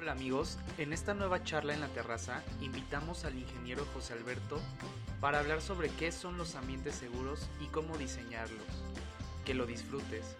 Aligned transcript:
Hola 0.00 0.12
amigos, 0.12 0.56
en 0.78 0.94
esta 0.94 1.12
nueva 1.12 1.44
charla 1.44 1.74
en 1.74 1.82
la 1.82 1.88
terraza 1.88 2.42
invitamos 2.62 3.26
al 3.26 3.38
ingeniero 3.38 3.84
José 3.92 4.14
Alberto 4.14 4.58
para 5.20 5.40
hablar 5.40 5.60
sobre 5.60 5.90
qué 5.90 6.10
son 6.10 6.38
los 6.38 6.54
ambientes 6.54 6.94
seguros 6.94 7.50
y 7.60 7.66
cómo 7.66 7.98
diseñarlos. 7.98 8.64
Que 9.44 9.52
lo 9.52 9.66
disfrutes. 9.66 10.38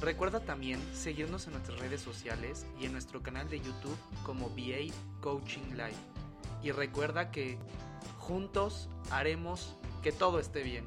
Recuerda 0.00 0.38
también 0.38 0.80
seguirnos 0.94 1.48
en 1.48 1.54
nuestras 1.54 1.80
redes 1.80 2.00
sociales 2.00 2.64
y 2.80 2.86
en 2.86 2.92
nuestro 2.92 3.24
canal 3.24 3.48
de 3.48 3.58
YouTube 3.58 3.98
como 4.24 4.50
VA 4.50 4.94
Coaching 5.20 5.72
Live. 5.72 5.98
Y 6.62 6.70
recuerda 6.70 7.32
que 7.32 7.58
juntos 8.20 8.88
haremos 9.10 9.74
que 10.00 10.12
todo 10.12 10.38
esté 10.38 10.62
bien. 10.62 10.86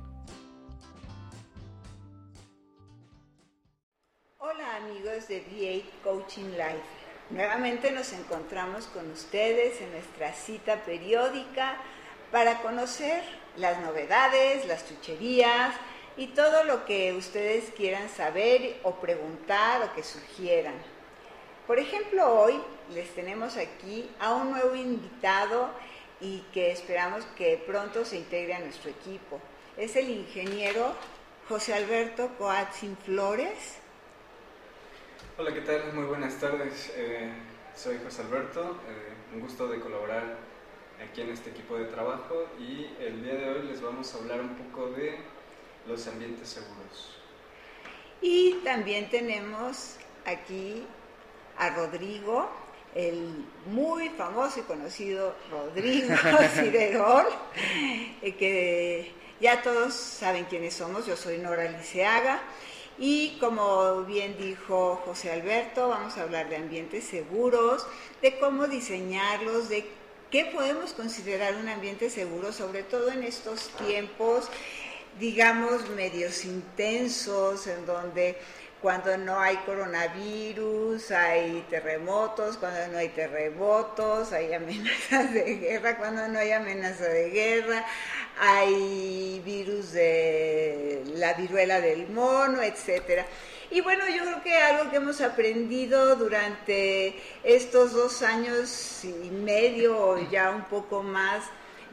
Hola 4.38 4.78
amigos 4.78 5.28
de 5.28 5.42
VA 5.42 6.02
Coaching 6.02 6.52
Live. 6.52 7.03
Nuevamente 7.34 7.90
nos 7.90 8.14
encontramos 8.14 8.86
con 8.86 9.10
ustedes 9.10 9.82
en 9.82 9.92
nuestra 9.92 10.34
cita 10.34 10.84
periódica 10.84 11.78
para 12.32 12.62
conocer 12.62 13.24
las 13.58 13.80
novedades, 13.80 14.68
las 14.68 14.88
chucherías 14.88 15.74
y 16.16 16.28
todo 16.28 16.64
lo 16.64 16.86
que 16.86 17.12
ustedes 17.14 17.72
quieran 17.76 18.08
saber 18.08 18.80
o 18.84 18.98
preguntar 18.98 19.82
o 19.82 19.96
que 19.96 20.04
sugieran. 20.04 20.76
Por 21.66 21.80
ejemplo, 21.80 22.40
hoy 22.40 22.62
les 22.94 23.10
tenemos 23.16 23.58
aquí 23.58 24.08
a 24.20 24.36
un 24.36 24.52
nuevo 24.52 24.76
invitado 24.76 25.72
y 26.22 26.42
que 26.54 26.72
esperamos 26.72 27.26
que 27.36 27.58
pronto 27.66 28.06
se 28.06 28.18
integre 28.18 28.54
a 28.54 28.60
nuestro 28.60 28.92
equipo. 28.92 29.42
Es 29.76 29.96
el 29.96 30.12
ingeniero 30.12 30.94
José 31.50 31.74
Alberto 31.74 32.30
Coatzin 32.38 32.96
Flores. 32.96 33.83
Hola, 35.36 35.52
¿qué 35.52 35.62
tal? 35.62 35.92
Muy 35.94 36.04
buenas 36.04 36.36
tardes. 36.36 36.94
Eh, 36.96 37.28
soy 37.76 37.98
José 38.04 38.22
Alberto. 38.22 38.78
Eh, 38.88 39.34
un 39.34 39.42
gusto 39.42 39.68
de 39.68 39.80
colaborar 39.80 40.38
aquí 41.04 41.22
en 41.22 41.32
este 41.32 41.50
equipo 41.50 41.76
de 41.76 41.86
trabajo 41.86 42.50
y 42.60 42.86
el 43.04 43.24
día 43.24 43.34
de 43.34 43.50
hoy 43.50 43.64
les 43.64 43.82
vamos 43.82 44.14
a 44.14 44.20
hablar 44.20 44.42
un 44.42 44.50
poco 44.50 44.92
de 44.92 45.18
los 45.88 46.06
ambientes 46.06 46.50
seguros. 46.50 47.18
Y 48.22 48.60
también 48.64 49.10
tenemos 49.10 49.96
aquí 50.24 50.86
a 51.58 51.72
Rodrigo, 51.72 52.48
el 52.94 53.44
muy 53.66 54.10
famoso 54.10 54.60
y 54.60 54.64
conocido 54.64 55.34
Rodrigo 55.50 56.16
Ciderol, 56.54 57.26
eh, 58.22 58.36
que 58.36 59.12
ya 59.42 59.64
todos 59.64 59.96
saben 59.96 60.46
quiénes 60.46 60.76
somos, 60.76 61.08
yo 61.08 61.18
soy 61.18 61.40
Nora 61.40 61.72
Liceaga. 61.72 62.40
Y 62.98 63.38
como 63.40 64.04
bien 64.04 64.38
dijo 64.38 65.02
José 65.06 65.32
Alberto, 65.32 65.90
vamos 65.90 66.18
a 66.18 66.24
hablar 66.24 66.50
de 66.50 66.58
ambientes 66.58 67.06
seguros, 67.06 67.88
de 68.22 68.38
cómo 68.38 68.68
diseñarlos, 68.68 69.70
de 69.70 69.86
qué 70.30 70.46
podemos 70.46 70.94
considerar 70.94 71.56
un 71.56 71.70
ambiente 71.70 72.10
seguro, 72.10 72.52
sobre 72.52 72.84
todo 72.84 73.12
en 73.12 73.24
estos 73.24 73.70
tiempos, 73.88 74.50
digamos, 75.20 75.90
medios 75.90 76.46
intensos, 76.46 77.68
en 77.68 77.86
donde 77.86 78.38
cuando 78.84 79.18
no 79.18 79.40
hay 79.40 79.56
coronavirus, 79.58 81.12
hay 81.12 81.66
terremotos, 81.70 82.58
cuando 82.58 82.86
no 82.88 82.98
hay 82.98 83.10
terremotos, 83.10 84.34
hay 84.34 84.54
amenazas 84.54 85.34
de 85.34 85.56
guerra, 85.56 85.98
cuando 85.98 86.28
no 86.28 86.38
hay 86.38 86.52
amenaza 86.52 87.06
de 87.06 87.30
guerra, 87.30 87.86
hay 88.40 89.42
virus 89.46 89.94
de 89.94 91.04
la 91.16 91.34
viruela 91.34 91.82
del 91.82 92.10
mono, 92.10 92.62
etcétera. 92.62 93.26
Y 93.72 93.82
bueno, 93.82 94.08
yo 94.08 94.24
creo 94.24 94.44
que 94.44 94.56
algo 94.56 94.92
que 94.92 94.98
hemos 94.98 95.22
aprendido 95.22 96.16
durante 96.16 97.16
estos 97.44 97.94
dos 97.94 98.22
años 98.22 99.04
y 99.04 99.30
medio 99.32 99.98
o 99.98 100.30
ya 100.30 100.52
un 100.52 100.66
poco 100.66 101.02
más 101.02 101.44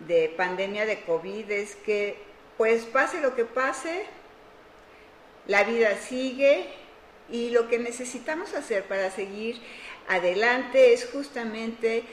de 0.06 0.32
pandemia 0.36 0.86
de 0.86 1.00
COVID 1.02 1.50
es 1.50 1.76
que 1.76 2.16
pues 2.56 2.84
pase 2.84 3.20
lo 3.20 3.34
que 3.34 3.46
pase, 3.46 4.04
la 5.46 5.64
vida 5.64 5.96
sigue 5.96 6.66
y 7.30 7.50
lo 7.50 7.68
que 7.68 7.78
necesitamos 7.78 8.52
hacer 8.54 8.84
para 8.84 9.10
seguir 9.10 9.60
adelante 10.08 10.92
es 10.92 11.08
justamente 11.10 12.04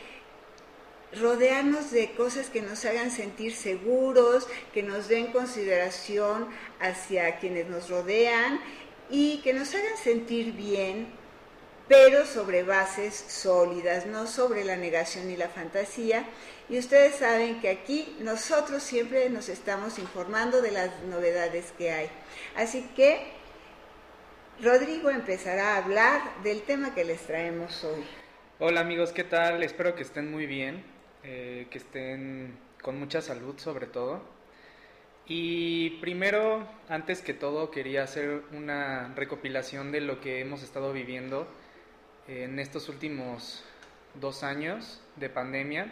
rodearnos 1.13 1.91
de 1.91 2.11
cosas 2.11 2.49
que 2.49 2.61
nos 2.61 2.83
hagan 2.85 3.11
sentir 3.11 3.53
seguros, 3.53 4.47
que 4.73 4.83
nos 4.83 5.07
den 5.07 5.31
consideración 5.31 6.47
hacia 6.79 7.37
quienes 7.39 7.67
nos 7.67 7.89
rodean 7.89 8.59
y 9.09 9.39
que 9.41 9.53
nos 9.53 9.73
hagan 9.73 9.97
sentir 9.97 10.53
bien, 10.53 11.07
pero 11.87 12.25
sobre 12.25 12.63
bases 12.63 13.15
sólidas, 13.15 14.05
no 14.05 14.27
sobre 14.27 14.65
la 14.65 14.75
negación 14.75 15.31
y 15.31 15.37
la 15.37 15.47
fantasía. 15.47 16.25
Y 16.69 16.77
ustedes 16.77 17.15
saben 17.15 17.61
que 17.61 17.69
aquí 17.69 18.17
nosotros 18.19 18.83
siempre 18.83 19.29
nos 19.29 19.47
estamos 19.47 19.97
informando 19.97 20.61
de 20.61 20.71
las 20.71 21.01
novedades 21.03 21.71
que 21.77 21.91
hay. 21.91 22.09
Así 22.57 22.89
que 22.95 23.37
Rodrigo 24.61 25.09
empezará 25.09 25.75
a 25.75 25.77
hablar 25.77 26.21
del 26.43 26.63
tema 26.63 26.93
que 26.93 27.05
les 27.05 27.21
traemos 27.21 27.83
hoy. 27.85 28.03
Hola 28.59 28.81
amigos, 28.81 29.13
¿qué 29.13 29.23
tal? 29.23 29.63
Espero 29.63 29.95
que 29.95 30.01
estén 30.01 30.31
muy 30.31 30.47
bien, 30.47 30.83
eh, 31.29 31.67
que 31.69 31.77
estén 31.77 32.57
con 32.81 32.97
mucha 32.97 33.21
salud 33.21 33.57
sobre 33.57 33.85
todo. 33.85 34.21
Y 35.27 35.99
primero, 35.99 36.65
antes 36.87 37.21
que 37.21 37.33
todo, 37.33 37.69
quería 37.69 38.03
hacer 38.03 38.43
una 38.53 39.13
recopilación 39.13 39.91
de 39.91 39.99
lo 39.99 40.21
que 40.21 40.39
hemos 40.39 40.63
estado 40.63 40.93
viviendo 40.93 41.45
en 42.29 42.59
estos 42.59 42.87
últimos 42.87 43.65
dos 44.15 44.43
años 44.43 45.01
de 45.17 45.29
pandemia, 45.29 45.91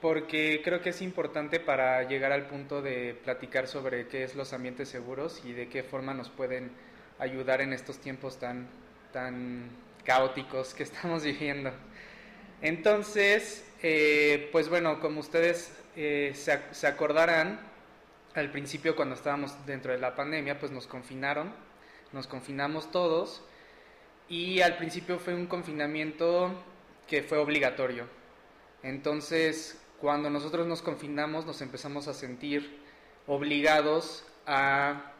porque 0.00 0.60
creo 0.62 0.80
que 0.80 0.90
es 0.90 1.02
importante 1.02 1.58
para 1.58 2.04
llegar 2.04 2.30
al 2.30 2.46
punto 2.46 2.82
de 2.82 3.18
platicar 3.24 3.66
sobre 3.66 4.06
qué 4.06 4.22
es 4.22 4.36
los 4.36 4.52
ambientes 4.52 4.88
seguros 4.88 5.42
y 5.44 5.52
de 5.52 5.68
qué 5.68 5.82
forma 5.82 6.14
nos 6.14 6.30
pueden 6.30 6.70
ayudar 7.18 7.60
en 7.62 7.72
estos 7.72 7.98
tiempos 7.98 8.38
tan, 8.38 8.68
tan 9.12 9.70
caóticos 10.04 10.72
que 10.72 10.82
estamos 10.84 11.24
viviendo. 11.24 11.72
Entonces, 12.62 13.64
eh, 13.82 14.48
pues 14.52 14.68
bueno, 14.68 15.00
como 15.00 15.20
ustedes 15.20 15.72
eh, 15.96 16.32
se, 16.34 16.60
se 16.72 16.86
acordarán, 16.86 17.60
al 18.34 18.50
principio 18.50 18.94
cuando 18.94 19.14
estábamos 19.14 19.54
dentro 19.66 19.92
de 19.92 19.98
la 19.98 20.14
pandemia, 20.14 20.58
pues 20.58 20.70
nos 20.70 20.86
confinaron, 20.86 21.52
nos 22.12 22.26
confinamos 22.26 22.90
todos 22.90 23.42
y 24.28 24.60
al 24.60 24.76
principio 24.76 25.18
fue 25.18 25.34
un 25.34 25.46
confinamiento 25.46 26.52
que 27.08 27.22
fue 27.22 27.38
obligatorio. 27.38 28.06
Entonces, 28.82 29.80
cuando 30.00 30.30
nosotros 30.30 30.66
nos 30.66 30.80
confinamos, 30.82 31.44
nos 31.44 31.60
empezamos 31.60 32.08
a 32.08 32.14
sentir 32.14 32.80
obligados 33.26 34.24
a 34.46 35.12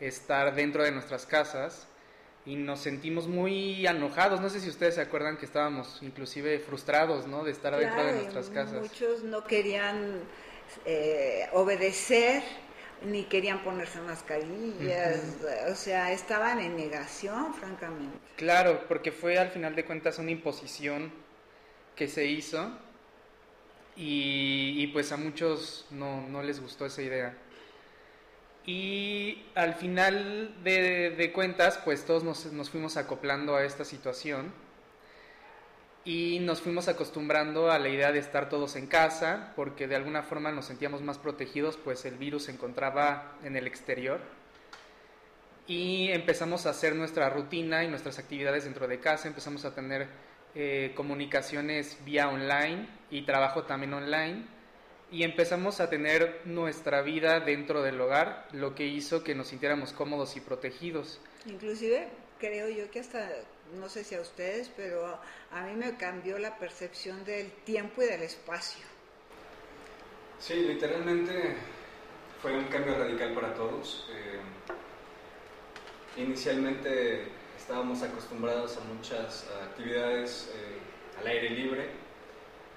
estar 0.00 0.54
dentro 0.54 0.84
de 0.84 0.92
nuestras 0.92 1.26
casas 1.26 1.88
y 2.46 2.56
nos 2.56 2.80
sentimos 2.80 3.26
muy 3.26 3.86
enojados. 3.86 4.40
No 4.40 4.50
sé 4.50 4.60
si 4.60 4.68
ustedes 4.68 4.96
se 4.96 5.00
acuerdan 5.00 5.36
que 5.36 5.46
estábamos 5.46 5.98
inclusive 6.02 6.58
frustrados, 6.58 7.26
¿no? 7.26 7.44
De 7.44 7.50
estar 7.52 7.76
dentro 7.76 8.04
de 8.04 8.12
nuestras 8.12 8.50
casas. 8.50 8.82
Muchos 8.82 9.22
no 9.22 9.44
querían 9.44 10.20
eh, 10.84 11.48
obedecer 11.52 12.42
ni 13.04 13.24
querían 13.24 13.62
ponerse 13.62 14.00
mascarillas, 14.00 15.36
o 15.70 15.74
sea, 15.74 16.12
estaban 16.12 16.58
en 16.60 16.76
negación, 16.76 17.52
francamente. 17.52 18.16
Claro, 18.36 18.84
porque 18.88 19.12
fue 19.12 19.36
al 19.38 19.50
final 19.50 19.74
de 19.74 19.84
cuentas 19.84 20.18
una 20.18 20.30
imposición 20.30 21.12
que 21.96 22.08
se 22.08 22.24
hizo 22.24 22.70
y, 23.96 24.76
y 24.78 24.86
pues 24.88 25.12
a 25.12 25.16
muchos 25.16 25.86
no, 25.90 26.26
no 26.28 26.42
les 26.42 26.60
gustó 26.60 26.86
esa 26.86 27.02
idea. 27.02 27.36
Y 28.66 29.42
al 29.54 29.74
final 29.74 30.54
de, 30.64 31.30
cuentas, 31.34 31.78
pues 31.84 32.06
todos 32.06 32.24
nos, 32.24 32.70
fuimos 32.70 32.96
acoplando 32.96 33.56
a 33.56 33.64
esta 33.64 33.84
situación 33.84 34.52
y 36.06 36.38
nos 36.40 36.62
fuimos 36.62 36.88
acostumbrando 36.88 37.70
a 37.70 37.78
la 37.78 37.88
idea 37.88 38.12
de 38.12 38.18
estar 38.18 38.48
todos 38.48 38.76
en 38.76 38.86
casa, 38.86 39.52
porque 39.54 39.86
de 39.86 39.96
alguna 39.96 40.22
forma 40.22 40.50
nos 40.50 40.66
sentíamos 40.66 41.02
más 41.02 41.18
protegidos, 41.18 41.76
pues 41.76 42.04
el 42.04 42.16
virus 42.16 42.44
se 42.44 42.52
encontraba 42.52 43.38
en 43.42 43.56
el 43.56 43.66
exterior. 43.66 44.20
Y 45.66 46.10
empezamos 46.12 46.66
a 46.66 46.70
hacer 46.70 46.94
nuestra 46.94 47.30
rutina 47.30 47.84
y 47.84 47.88
nuestras 47.88 48.18
actividades 48.18 48.64
dentro 48.64 48.86
de 48.86 49.00
casa, 49.00 49.28
empezamos 49.28 49.64
a 49.64 49.74
tener 49.74 50.08
eh, 50.54 50.92
comunicaciones 50.94 51.98
vía 52.04 52.28
online 52.28 52.86
y 53.10 53.22
trabajo 53.22 53.64
también 53.64 53.92
online 53.92 54.53
y 55.14 55.22
empezamos 55.22 55.78
a 55.78 55.88
tener 55.88 56.40
nuestra 56.44 57.00
vida 57.00 57.38
dentro 57.38 57.82
del 57.82 58.00
hogar, 58.00 58.48
lo 58.50 58.74
que 58.74 58.84
hizo 58.84 59.22
que 59.22 59.36
nos 59.36 59.46
sintiéramos 59.46 59.92
cómodos 59.92 60.36
y 60.36 60.40
protegidos. 60.40 61.20
Inclusive 61.46 62.08
creo 62.40 62.68
yo 62.68 62.90
que 62.90 62.98
hasta, 62.98 63.30
no 63.78 63.88
sé 63.88 64.02
si 64.02 64.16
a 64.16 64.20
ustedes, 64.20 64.72
pero 64.76 65.20
a 65.52 65.62
mí 65.66 65.74
me 65.76 65.96
cambió 65.96 66.36
la 66.38 66.58
percepción 66.58 67.24
del 67.24 67.52
tiempo 67.64 68.02
y 68.02 68.06
del 68.06 68.22
espacio. 68.22 68.84
Sí, 70.40 70.54
literalmente 70.54 71.58
fue 72.42 72.52
un 72.58 72.64
cambio 72.64 72.98
radical 72.98 73.34
para 73.34 73.54
todos. 73.54 74.10
Eh, 74.12 74.40
inicialmente 76.20 77.28
estábamos 77.56 78.02
acostumbrados 78.02 78.78
a 78.78 78.80
muchas 78.92 79.48
actividades 79.62 80.52
eh, 80.56 81.20
al 81.20 81.26
aire 81.28 81.50
libre. 81.50 82.03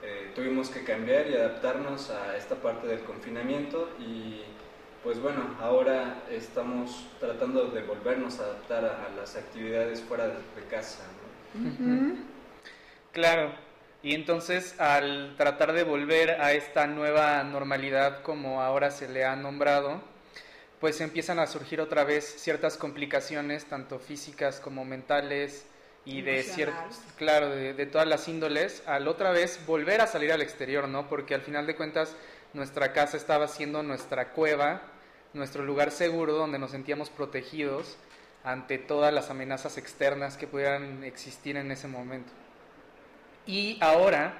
Eh, 0.04 0.32
tuvimos 0.36 0.70
que 0.70 0.84
cambiar 0.84 1.28
y 1.28 1.36
adaptarnos 1.36 2.12
a 2.12 2.38
esta 2.38 2.56
parte 2.56 2.88
del 2.88 3.00
confinamiento 3.02 3.90
y 4.00 4.44
pues 5.04 5.20
bueno, 5.22 5.56
ahora 5.60 6.24
estamos 6.30 7.08
tratando 7.20 7.66
de 7.70 7.82
volvernos 7.82 8.40
a 8.40 8.44
adaptar 8.44 8.86
a, 8.86 9.10
las 9.16 9.36
actividades 9.36 10.02
fuera 10.02 10.28
de, 10.28 10.34
casa. 10.70 11.04
Claro, 13.14 13.54
y 14.04 14.14
entonces 14.14 14.80
al 14.80 15.36
tratar 15.38 15.74
de 15.74 15.84
volver 15.84 16.42
a 16.42 16.52
esta 16.54 16.88
nueva 16.88 17.44
normalidad 17.44 18.22
como 18.22 18.62
ahora 18.62 18.92
se 18.92 19.08
le 19.08 19.26
ha 19.26 19.36
nombrado, 19.36 20.02
pues 20.80 21.02
empiezan 21.02 21.40
a 21.40 21.48
surgir 21.48 21.82
otra 21.82 22.04
vez 22.04 22.26
ciertas 22.38 22.78
complicaciones, 22.78 23.66
tanto 23.66 23.98
físicas 24.00 24.60
como 24.60 24.86
mentales 24.86 25.66
y 26.07 26.21
de 26.21 26.42
ciertos, 26.44 27.00
claro, 27.18 27.50
de, 27.50 27.74
de, 27.74 27.86
todas 27.86 28.07
las 28.07 28.27
índoles, 28.27 28.81
al 28.86 29.07
otra 29.07 29.31
vez 29.31 29.59
volver 29.68 30.01
a 30.01 30.07
salir 30.07 30.31
al 30.31 30.42
exterior, 30.42 30.88
¿no? 30.88 31.09
Porque 31.09 31.36
al 31.36 31.42
final 31.42 31.68
de 31.68 31.75
cuentas 31.75 32.15
nuestra 32.54 32.94
casa 32.94 33.18
estaba 33.18 33.48
siendo 33.48 33.83
nuestra 33.83 34.30
cueva, 34.30 34.81
nuestro 35.33 35.63
lugar 35.63 35.92
seguro 35.92 36.33
donde 36.33 36.59
nos 36.59 36.71
sentíamos 36.71 37.09
protegidos 37.09 37.98
ante 38.44 38.77
todas 38.77 39.13
las 39.13 39.30
amenazas 39.30 39.77
externas 39.77 40.38
que 40.38 40.48
pudieran 40.48 41.04
existir 41.04 41.57
en 41.57 41.71
ese 41.71 41.89
momento. 41.89 42.31
Y 43.45 43.77
ahora, 43.81 44.39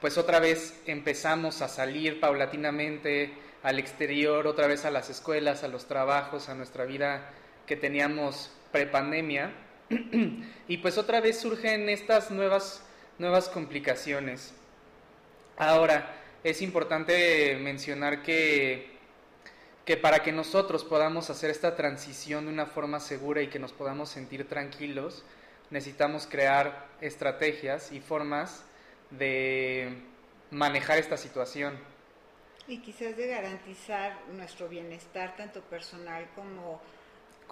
pues 0.00 0.18
otra 0.18 0.40
vez 0.40 0.80
empezamos 0.86 1.62
a 1.62 1.68
salir 1.68 2.20
paulatinamente, 2.20 3.32
al 3.62 3.78
exterior, 3.78 4.46
otra 4.46 4.66
vez 4.66 4.84
a 4.84 4.90
las 4.90 5.10
escuelas, 5.10 5.64
a 5.64 5.68
los 5.68 5.86
trabajos, 5.86 6.48
a 6.48 6.54
nuestra 6.54 6.84
vida 6.84 7.30
que 7.66 7.76
teníamos 7.76 8.50
prepandemia. 8.70 9.52
y 10.68 10.76
pues 10.78 10.98
otra 10.98 11.20
vez 11.20 11.40
surgen 11.40 11.88
estas 11.88 12.30
nuevas, 12.30 12.82
nuevas 13.18 13.48
complicaciones. 13.48 14.52
Ahora, 15.56 16.14
es 16.44 16.62
importante 16.62 17.56
mencionar 17.56 18.22
que, 18.22 18.90
que 19.84 19.96
para 19.96 20.20
que 20.20 20.32
nosotros 20.32 20.84
podamos 20.84 21.30
hacer 21.30 21.50
esta 21.50 21.74
transición 21.74 22.46
de 22.46 22.52
una 22.52 22.66
forma 22.66 23.00
segura 23.00 23.42
y 23.42 23.48
que 23.48 23.58
nos 23.58 23.72
podamos 23.72 24.10
sentir 24.10 24.48
tranquilos, 24.48 25.24
necesitamos 25.70 26.26
crear 26.26 26.86
estrategias 27.00 27.92
y 27.92 28.00
formas 28.00 28.62
de 29.10 30.02
manejar 30.50 30.98
esta 30.98 31.16
situación. 31.16 31.78
Y 32.66 32.78
quizás 32.78 33.16
de 33.16 33.26
garantizar 33.28 34.18
nuestro 34.34 34.68
bienestar 34.68 35.34
tanto 35.36 35.62
personal 35.62 36.26
como 36.34 36.80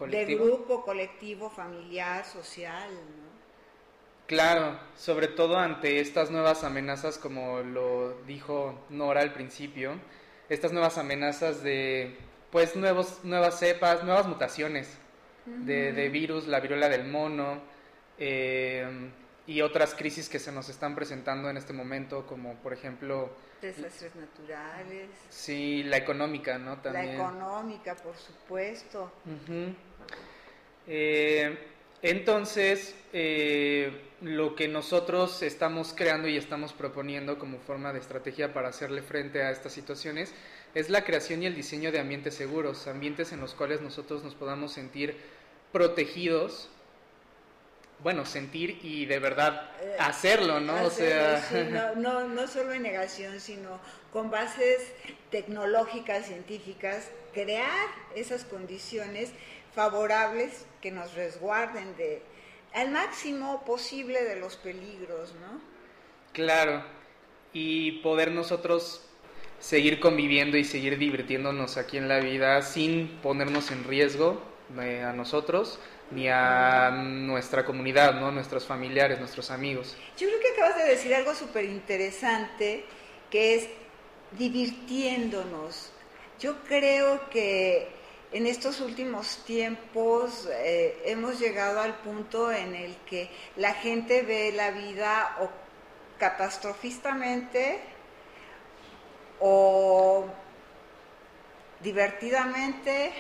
de 0.08 0.34
grupo, 0.34 0.84
colectivo, 0.84 1.50
familiar, 1.50 2.25
social. 2.25 2.90
Claro, 4.26 4.78
sobre 4.96 5.28
todo 5.28 5.56
ante 5.56 6.00
estas 6.00 6.31
nuevas 6.31 6.64
amenazas, 6.64 7.16
como 7.19 7.60
lo 7.60 8.20
dijo 8.22 8.78
Nora 8.90 9.20
al 9.20 9.32
principio, 9.32 9.93
estas 10.48 10.72
nuevas 10.72 10.98
amenazas 10.98 11.62
de, 11.62 12.16
pues, 12.50 12.76
nuevos, 12.76 13.20
nuevas 13.25 13.58
cepas, 13.58 14.02
nuevas 14.04 14.26
mutaciones 14.26 14.98
de, 15.46 15.93
de, 15.93 16.08
virus, 16.08 16.49
la 16.49 16.58
viruela 16.58 16.88
del 16.88 17.06
mono, 17.06 17.60
eh, 18.19 19.10
y 19.46 19.60
otras 19.60 19.94
crisis 19.94 20.28
que 20.28 20.38
se 20.38 20.50
nos 20.50 20.69
están 20.69 20.94
presentando 20.94 21.48
en 21.48 21.56
este 21.56 21.72
momento, 21.72 22.26
como 22.26 22.54
por 22.56 22.72
ejemplo... 22.72 23.31
Desastres 23.60 24.14
naturales. 24.16 25.08
Sí, 25.31 25.82
la 25.84 25.96
económica, 25.96 26.58
¿no? 26.58 26.78
También. 26.78 27.06
La 27.06 27.14
económica, 27.14 27.94
por 27.94 28.16
supuesto. 28.16 29.12
Eh, 30.87 31.58
entonces, 32.02 32.94
eh, 33.12 34.02
lo 34.20 34.54
que 34.54 34.69
nosotros 34.69 35.43
estamos 35.43 35.94
creando 35.96 36.28
y 36.28 36.37
estamos 36.37 36.72
proponiendo 36.72 37.38
como 37.38 37.58
forma 37.58 37.92
de 37.92 38.00
estrategia 38.00 38.52
para 38.52 38.69
hacerle 38.69 39.02
frente 39.02 39.42
a 39.42 39.50
estas 39.50 39.72
situaciones 39.72 40.34
es 40.75 40.90
la 40.90 41.04
creación 41.04 41.42
y 41.42 41.46
el 41.46 41.54
diseño 41.54 41.90
de 41.92 42.00
ambientes 42.00 42.34
seguros, 42.34 42.87
ambientes 42.87 43.32
en 43.32 43.40
los 43.40 43.54
cuales 43.54 43.81
nosotros 43.81 44.22
nos 44.22 44.34
podamos 44.34 44.72
sentir 44.72 45.16
protegidos 45.72 46.69
bueno, 48.00 48.25
sentir 48.26 48.78
y 48.82 49.06
de 49.06 49.19
verdad 49.19 49.70
eh, 49.81 49.96
hacerlo, 49.98 50.60
¿no? 50.60 50.84
o 50.84 50.90
sea, 50.90 51.43
no, 51.96 52.28
no, 52.28 52.46
solo 52.46 52.72
en 52.72 52.82
negación, 52.82 53.40
sino 53.40 53.81
con 54.12 54.31
bases 54.31 54.93
tecnológicas, 55.31 56.26
científicas, 56.26 57.10
crear 57.32 57.88
esas 58.14 58.44
condiciones 58.44 59.31
favorables 59.75 60.66
que 60.81 60.90
nos 60.90 61.14
resguarden 61.14 61.96
de 61.96 62.22
al 62.75 62.90
máximo 62.90 63.64
posible 63.64 64.22
de 64.25 64.37
los 64.37 64.56
peligros, 64.56 65.34
¿no? 65.34 65.60
Claro, 66.32 66.84
y 67.52 67.92
poder 68.02 68.31
nosotros 68.31 69.02
seguir 69.58 70.00
conviviendo 70.00 70.58
y 70.58 70.64
seguir 70.64 70.99
divirtiéndonos 70.99 71.78
aquí 71.78 71.96
en 71.96 72.08
la 72.08 72.20
vida 72.20 72.60
sin 72.60 73.08
ponernos 73.22 73.70
en 73.70 73.84
riesgo 73.84 74.42
a 74.78 75.12
nosotros 75.12 75.78
ni 76.10 76.28
a 76.28 76.90
nuestra 76.90 77.64
comunidad, 77.64 78.14
¿no? 78.14 78.30
nuestros 78.30 78.64
familiares, 78.64 79.18
nuestros 79.18 79.50
amigos. 79.50 79.96
Yo 80.16 80.28
creo 80.28 80.40
que 80.40 80.52
acabas 80.52 80.76
de 80.76 80.84
decir 80.84 81.14
algo 81.14 81.34
súper 81.34 81.64
interesante, 81.64 82.84
que 83.30 83.56
es 83.56 83.68
divirtiéndonos. 84.32 85.92
Yo 86.38 86.62
creo 86.64 87.28
que 87.30 87.88
en 88.32 88.46
estos 88.46 88.80
últimos 88.80 89.44
tiempos 89.44 90.48
eh, 90.52 91.02
hemos 91.06 91.38
llegado 91.38 91.80
al 91.80 91.94
punto 91.94 92.52
en 92.52 92.74
el 92.74 92.96
que 93.08 93.30
la 93.56 93.74
gente 93.74 94.22
ve 94.22 94.52
la 94.52 94.70
vida 94.70 95.36
o 95.40 95.48
catastrofistamente 96.18 97.80
o 99.40 100.26
divertidamente 101.80 103.12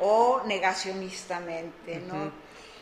o 0.00 0.42
negacionistamente, 0.46 2.00
¿no? 2.08 2.32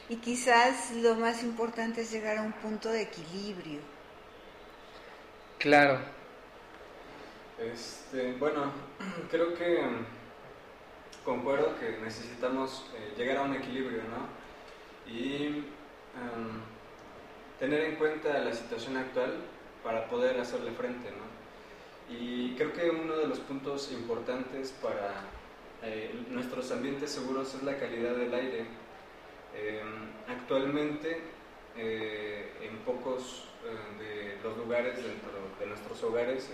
Y 0.09 0.17
quizás 0.17 0.91
lo 0.97 1.15
más 1.15 1.43
importante 1.43 2.01
es 2.01 2.11
llegar 2.11 2.39
a 2.39 2.43
un 2.43 2.53
punto 2.53 2.89
de 2.89 3.03
equilibrio. 3.03 3.81
Claro. 5.59 6.01
Este, 7.59 8.33
bueno, 8.33 8.73
creo 9.31 9.55
que 9.55 9.79
concuerdo 11.25 11.79
que 11.79 11.99
necesitamos 12.03 12.87
eh, 12.97 13.15
llegar 13.17 13.37
a 13.37 13.43
un 13.43 13.55
equilibrio, 13.55 14.03
¿no? 14.05 15.13
Y 15.13 15.47
em, 15.47 16.61
tener 17.59 17.83
en 17.83 17.97
cuenta 17.97 18.39
la 18.39 18.53
situación 18.53 18.97
actual 18.97 19.37
para 19.85 20.09
poder 20.09 20.41
hacerle 20.41 20.73
frente, 20.73 21.11
¿no? 21.11 21.31
Y 22.13 22.57
creo 22.57 22.73
que 22.73 22.91
uno 22.91 23.17
de 23.17 23.29
los 23.29 23.39
puntos 23.41 23.93
importantes 23.93 24.75
para 24.83 25.25
eh, 25.83 26.11
nuestros 26.29 26.71
ambientes 26.73 27.11
seguros 27.11 27.55
es 27.55 27.63
la 27.63 27.79
calidad 27.79 28.15
del 28.15 28.33
aire. 28.35 28.65
Eh, 29.55 29.83
actualmente, 30.29 31.23
eh, 31.77 32.53
en 32.61 32.77
pocos 32.79 33.47
de 33.99 34.39
los 34.43 34.57
lugares 34.57 34.97
dentro 34.97 35.31
de 35.59 35.67
nuestros 35.67 36.03
hogares 36.03 36.49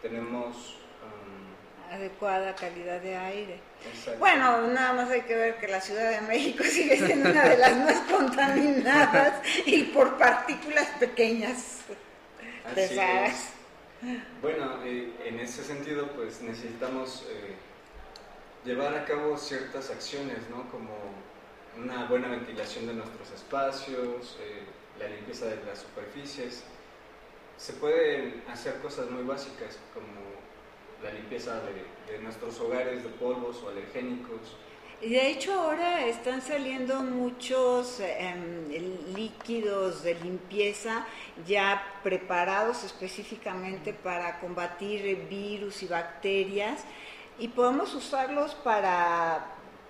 tenemos 0.00 0.76
um, 1.02 1.92
adecuada 1.92 2.54
calidad 2.54 3.00
de 3.00 3.16
aire. 3.16 3.60
Bueno, 4.20 4.68
nada 4.68 4.92
más 4.92 5.10
hay 5.10 5.22
que 5.22 5.34
ver 5.34 5.56
que 5.56 5.66
la 5.66 5.80
Ciudad 5.80 6.12
de 6.12 6.20
México 6.20 6.62
sigue 6.70 6.96
siendo 6.98 7.30
una 7.30 7.48
de 7.48 7.56
las 7.56 7.76
más 7.78 8.00
contaminadas 8.02 9.42
y 9.66 9.84
por 9.84 10.16
partículas 10.18 10.86
pequeñas, 11.00 11.80
pesadas. 12.76 13.54
Bueno, 14.40 14.84
en 14.84 15.40
ese 15.40 15.64
sentido, 15.64 16.12
pues 16.12 16.40
necesitamos 16.40 17.26
llevar 18.64 18.94
a 18.94 19.04
cabo 19.04 19.36
ciertas 19.36 19.90
acciones, 19.90 20.38
¿no? 20.50 20.70
Como 20.70 20.94
una 21.76 22.06
buena 22.06 22.28
ventilación 22.28 22.86
de 22.86 22.94
nuestros 22.94 23.30
espacios, 23.30 24.36
eh, 24.40 24.64
la 24.98 25.08
limpieza 25.08 25.46
de 25.46 25.64
las 25.64 25.78
superficies. 25.78 26.64
Se 27.56 27.72
pueden 27.74 28.42
hacer 28.48 28.78
cosas 28.80 29.10
muy 29.10 29.22
básicas 29.24 29.78
como 29.94 30.38
la 31.02 31.12
limpieza 31.12 31.60
de, 31.60 32.18
nuestros 32.18 32.58
hogares 32.60 33.02
de 33.04 33.08
polvos 33.10 33.62
o 33.64 33.68
alergénicos. 33.68 34.56
Y 35.00 35.10
de 35.10 35.30
hecho 35.30 35.54
ahora 35.54 36.06
están 36.06 36.42
saliendo 36.42 37.02
muchos 37.02 38.00
em, 38.00 38.68
líquidos 39.14 40.02
de 40.02 40.16
limpieza 40.16 41.06
ya 41.46 42.00
preparados 42.02 42.82
específicamente 42.82 43.92
para 43.92 44.40
combatir 44.40 45.28
virus 45.28 45.84
y 45.84 45.86
bacterias 45.86 46.84
y 47.38 47.48
podemos 47.48 47.94
usarlos 47.94 48.54
para, 48.56 49.46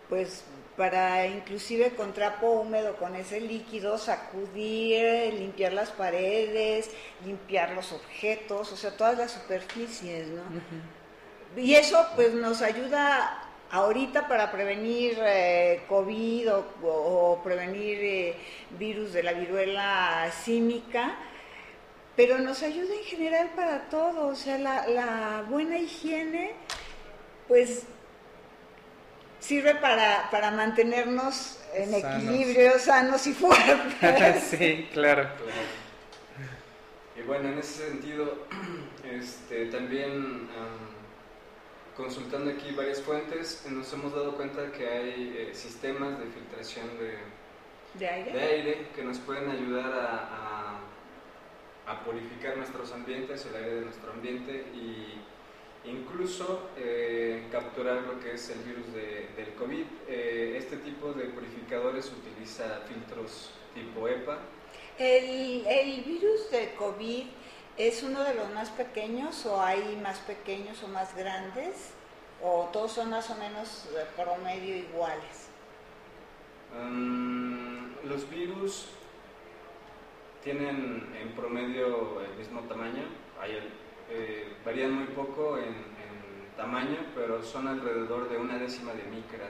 pues, 0.09 0.45
para 0.77 1.27
inclusive 1.27 1.95
con 1.95 2.13
trapo 2.13 2.51
húmedo, 2.53 2.97
con 2.97 3.17
ese 3.17 3.41
líquido, 3.41 3.99
sacudir, 3.99 5.35
limpiar 5.35 5.73
las 5.73 5.91
paredes, 5.91 6.91
limpiar 7.25 7.73
los 7.73 7.93
objetos, 7.93 8.73
o 8.73 8.77
sea, 8.77 8.97
todas 8.97 9.19
las 9.19 9.33
superficies, 9.33 10.29
¿no? 10.29 10.43
Y 11.57 11.75
eso 11.75 12.07
pues 12.15 12.35
nos 12.35 12.63
ayuda 12.63 13.49
ahorita 13.71 14.29
para 14.29 14.51
prevenir 14.51 15.19
eh, 15.21 15.85
COVID 15.89 16.49
o, 16.83 17.41
prevenir 17.43 17.99
eh, 18.01 18.37
virus 18.79 19.13
de 19.13 19.23
la 19.23 19.33
viruela 19.33 20.31
símica, 20.45 21.17
pero 22.17 22.39
nos 22.39 22.63
ayuda 22.63 22.95
en 22.95 23.05
general 23.05 23.51
para 23.55 23.89
todo, 23.89 24.29
o 24.29 24.35
sea, 24.35 24.59
la, 24.59 25.45
buena 25.49 25.79
higiene, 25.79 26.53
pues 27.49 27.85
sirve 29.41 29.75
para, 29.77 30.31
para 30.31 30.51
mantenernos 30.51 31.59
en 31.75 31.95
equilibrio, 31.95 32.79
sanos 32.79 33.27
y 33.27 33.33
fuertes. 33.33 34.43
sí, 34.51 34.89
claro. 34.93 35.29
Y 37.17 37.23
bueno, 37.23 37.49
en 37.49 37.59
ese 37.59 37.89
sentido, 37.89 38.47
este, 39.05 39.67
también 39.67 40.49
consultando 41.99 42.53
aquí 42.53 42.71
varias 42.77 43.03
fuentes, 43.03 43.67
nos 43.69 43.93
hemos 43.93 44.15
dado 44.15 44.37
cuenta 44.37 44.71
que 44.71 44.89
hay 44.89 45.37
eh, 45.37 45.51
sistemas 45.53 46.17
de 46.21 46.27
filtración 46.27 46.87
de, 46.97 47.19
¿De, 47.99 48.09
aire? 48.09 48.33
de, 48.33 48.41
aire? 48.41 48.89
que 48.95 49.03
nos 49.03 49.19
pueden 49.19 49.51
ayudar 49.51 49.93
a, 49.93 50.79
a, 51.91 52.05
purificar 52.05 52.57
nuestros 52.57 52.93
ambientes, 52.93 53.45
el 53.47 53.57
aire 53.57 53.75
de 53.75 53.81
nuestro 53.81 54.13
ambiente 54.13 54.65
y 54.73 55.21
incluso 55.85 56.71
eh, 56.77 57.47
capturar 57.51 58.03
lo 58.03 58.21
que 58.21 58.35
es 58.35 58.51
el 58.51 58.59
virus 58.61 58.93
de, 58.93 59.29
del 59.37 59.55
COVID. 59.55 59.85
Eh, 60.09 60.55
este 60.59 60.77
tipo 60.79 61.13
de 61.13 61.25
purificadores 61.27 62.13
utiliza 62.13 62.83
filtros 62.87 63.51
tipo 63.75 64.09
EPA. 64.09 64.39
El, 64.99 65.67
el 65.67 66.03
virus 66.03 66.51
de 66.51 66.75
COVID 66.75 67.25
¿Es 67.79 68.03
uno 68.03 68.25
de 68.25 68.35
los 68.35 68.53
más 68.55 68.71
pequeños 68.71 69.47
o 69.47 69.63
hay 69.63 69.97
más 70.03 70.19
pequeños 70.19 70.83
o 70.83 70.89
más 70.89 71.15
grandes? 71.15 71.93
¿O 72.43 72.69
todos 72.73 72.91
son 72.91 73.11
más 73.11 73.31
o 73.31 73.37
menos 73.37 73.89
de 73.95 74.05
promedio 74.21 74.75
iguales? 74.75 75.49
Mm, 76.75 78.05
los 78.09 78.29
virus 78.29 78.89
tienen 80.43 81.09
en 81.21 81.31
promedio 81.37 82.21
el 82.21 82.35
mismo 82.35 82.63
tamaño, 82.63 83.05
eh, 84.11 84.53
varían 84.65 84.93
muy 84.93 85.07
poco 85.09 85.59
en, 85.59 85.99
tamaño, 86.57 86.99
pero 87.15 87.41
son 87.41 87.69
alrededor 87.69 88.29
de 88.29 88.37
una 88.37 88.59
décima 88.59 88.93
de 88.93 89.05
micra. 89.05 89.47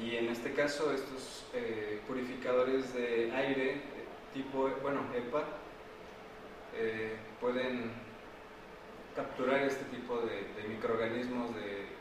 Y 0.00 0.14
en 0.14 0.28
este 0.28 0.52
caso 0.52 0.92
estos 0.92 1.46
eh, 1.52 2.00
purificadores 2.06 2.94
de 2.94 3.32
aire 3.34 3.80
tipo, 4.32 4.70
bueno, 4.82 5.00
EPA, 5.12 5.42
eh, 6.76 7.16
pueden 7.40 7.90
capturar 9.14 9.62
este 9.62 9.84
tipo 9.86 10.20
de, 10.20 10.68
microorganismos 10.68 11.54
de, 11.54 11.96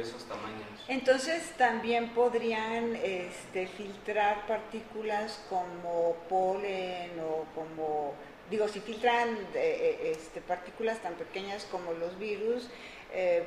esos 0.00 0.24
tamaños. 0.24 0.66
Entonces 0.88 1.54
también 1.56 2.10
podrían 2.10 2.96
este, 2.96 3.66
filtrar 3.66 4.46
partículas 4.46 5.42
como 5.48 6.16
polen 6.28 7.12
o 7.20 7.46
como, 7.54 8.12
digo, 8.50 8.68
si 8.68 8.80
filtran 8.80 9.30
eh, 9.30 9.38
eh, 9.54 10.12
este, 10.16 10.40
partículas 10.40 11.00
tan 11.02 11.14
pequeñas 11.14 11.66
como 11.70 11.92
los 11.92 12.18
virus, 12.18 12.68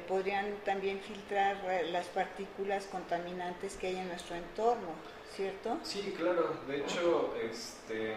podrían 0.07 0.55
también 0.65 0.99
filtrar 0.99 1.57
las 1.91 2.07
partículas 2.07 2.85
contaminantes 2.85 3.75
que 3.75 3.87
hay 3.87 3.97
en 3.97 4.07
nuestro 4.07 4.35
entorno, 4.35 4.95
¿cierto? 5.35 5.77
Sí, 5.83 6.15
claro. 6.17 6.55
De 6.67 6.77
hecho, 6.77 7.35
este 7.39 8.15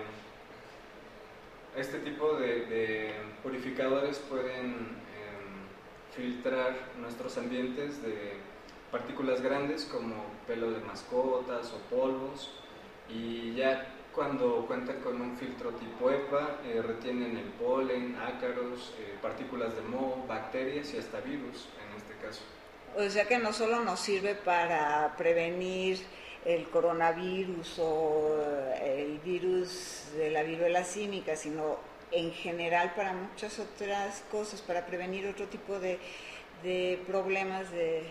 este 1.77 1.99
tipo 2.01 2.35
de, 2.35 3.15
purificadores 3.43 4.19
pueden 4.19 4.73
em, 4.73 6.15
filtrar 6.15 6.77
nuestros 7.01 7.39
ambientes 7.39 8.03
de 8.03 8.37
partículas 8.91 9.41
grandes 9.41 9.87
como 9.87 10.17
pelo 10.47 10.71
de 10.71 10.81
mascotas 10.81 11.73
o 11.73 11.79
polvos 11.95 12.51
y 13.09 13.55
ya 13.55 13.87
cuando 14.15 14.65
cuentan 14.67 15.01
con 15.01 15.21
un 15.21 15.37
filtro 15.37 15.71
tipo 15.73 16.11
EPA 16.11 16.61
eh, 16.65 16.83
retienen 16.83 17.37
el 17.37 17.49
polen, 17.53 18.17
ácaros, 18.17 18.95
eh, 18.99 19.17
partículas 19.21 19.75
de 19.75 19.83
moho, 19.83 20.25
bacterias 20.27 20.93
y 20.95 20.99
hasta 20.99 21.21
virus 21.21 21.69
en 21.85 21.97
este 21.97 22.15
caso. 22.25 22.43
O 22.97 23.09
sea 23.09 23.27
que 23.27 23.39
no 23.39 23.53
solo 23.53 23.81
nos 23.81 24.01
sirve 24.01 24.35
para 24.35 25.15
prevenir 25.17 25.99
el 26.45 26.69
coronavirus 26.69 27.79
o 27.79 28.37
el 28.83 29.19
virus 29.19 30.09
de 30.17 30.31
la 30.31 30.43
viruela 30.43 30.85
símica, 30.85 31.37
sino 31.37 31.79
en 32.11 32.33
general 32.33 32.93
para 32.95 33.13
muchas 33.13 33.59
otras 33.59 34.23
cosas, 34.31 34.61
para 34.61 34.85
prevenir 34.87 35.27
otro 35.27 35.47
tipo 35.47 35.79
de, 35.79 35.99
problemas 37.07 37.71
de, 37.73 38.05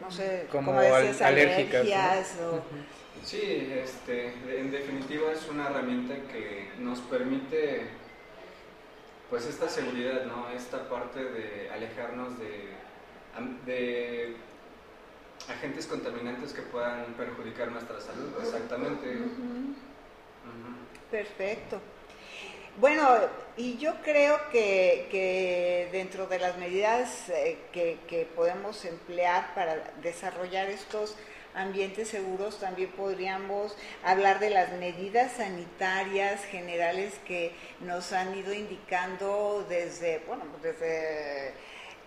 no 0.00 0.10
sé, 0.10 0.46
como, 0.50 0.72
decías, 0.80 1.22
alergias. 1.22 2.36
Sí, 3.24 3.72
este, 3.72 4.34
en 4.60 4.70
definitiva 4.70 5.32
es 5.32 5.48
una 5.48 5.68
herramienta 5.68 6.14
que 6.30 6.70
nos 6.78 7.00
permite 7.00 7.86
pues 9.30 9.46
esta 9.46 9.68
seguridad, 9.68 10.26
¿no? 10.26 10.50
Esta 10.50 10.88
parte 10.88 11.24
de 11.24 11.70
alejarnos 11.70 12.38
de, 12.38 12.68
de 13.64 14.36
agentes 15.48 15.86
contaminantes 15.86 16.52
que 16.52 16.62
puedan 16.62 17.14
perjudicar 17.14 17.70
nuestra 17.72 18.00
salud, 18.00 18.30
exactamente. 18.40 19.18
Perfecto. 21.10 21.80
Bueno, 22.76 23.08
y 23.56 23.78
yo 23.78 23.94
creo 24.02 24.36
que, 24.50 25.88
dentro 25.92 26.26
de 26.26 26.40
las 26.40 26.58
medidas 26.58 27.28
eh, 27.28 27.56
que, 27.72 28.28
podemos 28.34 28.84
emplear 28.84 29.54
para 29.54 29.76
desarrollar 30.02 30.68
estos 30.68 31.14
ambientes 31.54 32.08
seguros, 32.08 32.58
también 32.58 32.90
podríamos 32.90 33.76
hablar 34.02 34.40
de 34.40 34.50
las 34.50 34.72
medidas 34.72 35.34
sanitarias 35.36 36.44
generales 36.46 37.14
que 37.28 37.52
nos 37.78 38.12
han 38.12 38.36
ido 38.36 38.52
indicando 38.52 39.64
desde, 39.68 40.18
bueno, 40.26 40.42
desde 40.60 41.54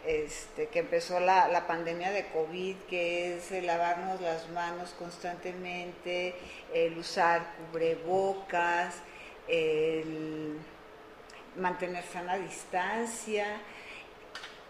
este, 0.06 0.68
que 0.68 0.80
empezó 0.80 1.22
la, 1.22 1.64
pandemia 1.66 2.12
de 2.12 2.26
COVID, 2.28 2.76
que 2.90 3.38
es 3.38 3.54
el 3.54 3.68
lavarnos 3.68 4.20
las 4.20 4.50
manos 4.50 4.94
constantemente, 5.00 6.36
el 6.74 6.98
usar 6.98 7.54
cubrebocas, 7.72 8.96
el 9.48 10.58
mantener 11.58 12.04
sana 12.04 12.38
distancia. 12.38 13.46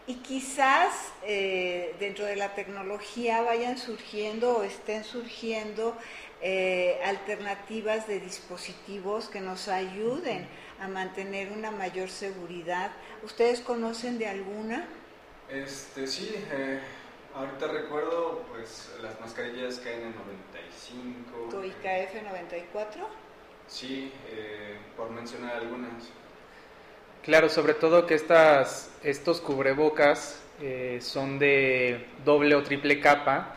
Y 0.06 0.16
quizás 0.16 1.12
eh, 1.24 1.94
dentro 2.00 2.26
de 2.26 2.38
la 2.38 2.56
tecnología 2.56 3.42
vayan 3.42 3.78
surgiendo 3.78 4.60
o 4.60 4.64
estén 4.64 5.04
surgiendo 5.04 5.98
eh, 6.42 7.00
alternativas 7.04 8.08
de 8.08 8.22
dispositivos 8.22 9.28
que 9.28 9.42
nos 9.42 9.68
ayuden 9.68 10.48
a 10.80 10.88
mantener 10.88 11.52
una 11.52 11.72
mayor 11.72 12.10
seguridad. 12.10 12.92
¿Ustedes 13.24 13.60
conocen 13.60 14.18
de 14.18 14.28
alguna? 14.28 14.88
Este, 15.50 16.08
sí, 16.08 16.36
eh, 16.52 16.80
ahorita 17.36 17.68
recuerdo 17.68 18.46
pues 18.50 18.92
las 19.02 19.20
mascarillas 19.20 19.82
KN95. 19.84 21.50
¿Tu 21.50 21.64
IKF94? 21.64 23.08
Sí, 23.68 24.12
eh, 24.30 24.78
por 24.96 25.10
mencionar 25.12 25.58
algunas. 25.58 26.10
Claro, 27.24 27.50
sobre 27.50 27.74
todo 27.74 28.06
que 28.06 28.16
estas, 28.16 28.90
estos 29.04 29.42
cubrebocas 29.42 30.42
eh, 30.62 31.00
son 31.02 31.38
de 31.40 32.08
doble 32.24 32.56
o 32.56 32.64
triple 32.64 33.00
capa 33.02 33.56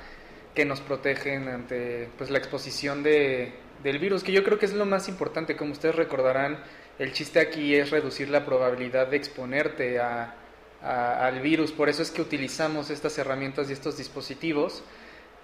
que 0.54 0.64
nos 0.64 0.80
protegen 0.80 1.48
ante 1.48 2.08
pues, 2.18 2.30
la 2.30 2.38
exposición 2.38 3.02
de, 3.04 3.52
del 3.84 4.00
virus, 4.00 4.24
que 4.24 4.32
yo 4.32 4.42
creo 4.42 4.58
que 4.58 4.66
es 4.66 4.74
lo 4.74 4.86
más 4.86 5.08
importante, 5.08 5.56
como 5.56 5.72
ustedes 5.72 5.94
recordarán, 5.94 6.58
el 6.98 7.12
chiste 7.12 7.38
aquí 7.38 7.76
es 7.76 7.90
reducir 7.90 8.28
la 8.28 8.44
probabilidad 8.44 9.06
de 9.06 9.16
exponerte 9.16 10.00
a, 10.00 10.34
al 10.82 11.40
virus. 11.40 11.72
Por 11.72 11.88
eso 11.88 12.02
es 12.02 12.10
que 12.10 12.20
utilizamos 12.20 12.90
estas 12.90 13.16
herramientas 13.18 13.70
y 13.70 13.72
estos 13.72 13.96
dispositivos, 13.96 14.82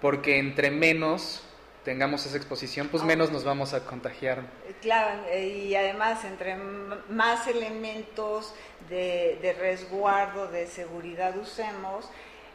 porque 0.01 0.37
entre 0.37 0.69
menos 0.69 1.41
tengamos 1.87 2.25
esa 2.25 2.35
exposición, 2.35 2.89
pues 2.89 3.01
menos 3.01 3.31
nos 3.31 3.45
vamos 3.45 3.73
a 3.73 3.85
contagiar. 3.85 4.43
Claro, 4.81 5.21
y 5.33 5.73
además 5.73 6.25
entre 6.25 6.57
más 6.57 7.47
elementos 7.47 8.53
de, 8.89 9.55
resguardo, 9.57 10.49
de 10.49 10.67
seguridad 10.67 11.37
usemos, 11.37 12.09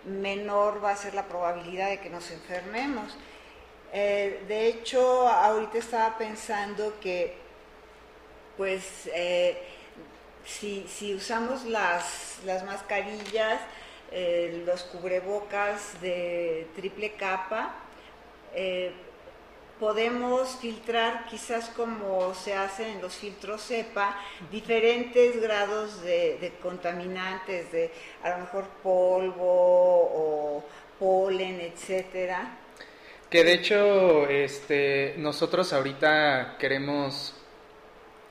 menor 0.05 0.85
va 0.85 0.91
a 0.91 0.97
ser 0.97 1.15
la 1.15 1.29
probabilidad 1.29 1.89
de 1.89 2.01
que 2.01 2.11
nos 2.11 2.31
enfermemos. 2.31 3.17
Eh, 3.95 4.45
de 4.49 4.67
hecho, 4.67 5.27
ahorita 5.27 5.79
estaba 5.79 6.19
pensando 6.19 7.01
que, 7.01 7.35
pues, 8.59 9.09
eh, 9.15 9.57
si, 10.45 10.87
si 10.89 11.15
usamos 11.15 11.65
las, 11.65 12.39
las 12.45 12.67
mascarillas, 12.67 13.63
eh, 14.11 14.63
los 14.67 14.83
cubrebocas 14.83 15.99
de 16.03 16.67
triple 16.77 17.13
capa, 17.13 17.77
eh, 18.55 18.93
podemos 19.83 20.59
filtrar 20.61 21.27
quizás 21.29 21.69
como 21.71 22.33
se 22.35 22.55
hace 22.55 22.93
en 22.93 23.03
los 23.03 23.17
filtros 23.17 23.67
cepa 23.67 24.17
diferentes 24.49 25.43
grados 25.43 26.05
de, 26.05 26.53
contaminantes, 26.63 27.73
de 27.73 27.91
a 28.23 28.31
lo 28.31 28.39
mejor 28.45 28.69
polvo 28.81 29.43
o 29.45 30.65
polen, 31.01 31.61
etcétera. 31.61 32.59
Que 33.29 33.43
de 33.43 33.55
hecho, 33.55 34.29
este, 34.29 35.17
nosotros 35.19 35.73
ahorita 35.73 36.59
queremos 36.61 37.35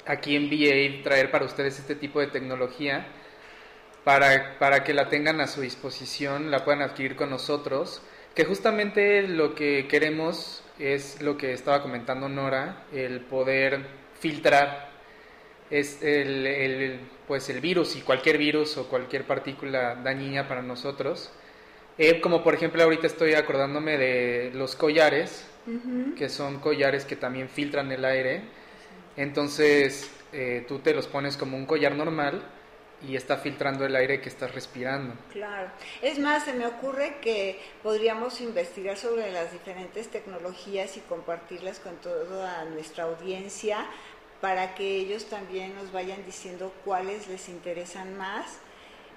aquí 0.05 0.37
en 0.37 0.49
VA 0.49 1.03
traer 1.03 1.31
para 1.31 1.43
ustedes 1.43 1.77
este 1.79 1.95
tipo 1.95 2.21
de 2.21 2.27
tecnología 2.27 3.07
para, 4.05 4.57
para 4.57 4.85
que 4.85 4.93
la 4.93 5.09
tengan 5.09 5.41
a 5.41 5.47
su 5.47 5.59
disposición, 5.59 6.49
la 6.49 6.63
puedan 6.63 6.81
adquirir 6.81 7.17
con 7.17 7.29
nosotros, 7.29 8.01
que 8.35 8.45
justamente 8.45 9.23
lo 9.23 9.53
que 9.53 9.89
queremos 9.89 10.60
es 10.79 11.21
lo 11.21 11.37
que 11.37 11.53
estaba 11.53 11.81
comentando 11.81 12.29
Nora, 12.29 12.85
el 12.93 13.21
poder 13.21 13.85
filtrar. 14.19 14.89
Es 15.69 16.01
el, 16.03 16.45
el, 16.45 16.99
pues 17.27 17.49
el 17.49 17.61
virus 17.61 17.95
y 17.95 18.01
cualquier 18.01 18.37
virus 18.37 18.77
o 18.77 18.89
cualquier 18.89 19.23
partícula 19.25 19.95
dañina 19.95 20.47
para 20.47 20.61
nosotros. 20.61 21.31
Eh, 21.97 22.19
como 22.19 22.43
por 22.43 22.55
ejemplo 22.55 22.83
ahorita 22.83 23.07
estoy 23.07 23.33
acordándome 23.35 23.97
de 23.97 24.51
los 24.53 24.75
collares, 24.75 25.47
que 26.17 26.29
son 26.29 26.59
collares 26.59 27.05
que 27.05 27.15
también 27.15 27.47
filtran 27.47 27.91
el 27.91 28.03
aire. 28.03 28.41
Entonces 29.15 30.11
eh, 30.33 30.65
tú 30.67 30.79
te 30.79 30.93
los 30.93 31.07
pones 31.07 31.37
como 31.37 31.57
un 31.57 31.65
collar 31.65 31.95
normal 31.95 32.41
y 33.07 33.15
está 33.15 33.37
filtrando 33.37 33.85
el 33.85 33.95
aire 33.95 34.21
que 34.21 34.29
estás 34.29 34.53
respirando. 34.53 35.15
Claro. 35.31 35.69
Es 36.01 36.19
más, 36.19 36.45
se 36.45 36.53
me 36.53 36.65
ocurre 36.65 37.17
que 37.21 37.59
podríamos 37.83 38.41
investigar 38.41 38.97
sobre 38.97 39.31
las 39.31 39.51
diferentes 39.51 40.09
tecnologías 40.09 40.97
y 40.97 40.99
compartirlas 41.01 41.79
con 41.79 41.95
toda 41.97 42.65
nuestra 42.65 43.05
audiencia 43.05 43.85
para 44.39 44.73
que 44.75 44.97
ellos 44.97 45.25
también 45.25 45.75
nos 45.75 45.91
vayan 45.91 46.25
diciendo 46.25 46.73
cuáles 46.83 47.27
les 47.27 47.47
interesan 47.47 48.17
más, 48.17 48.57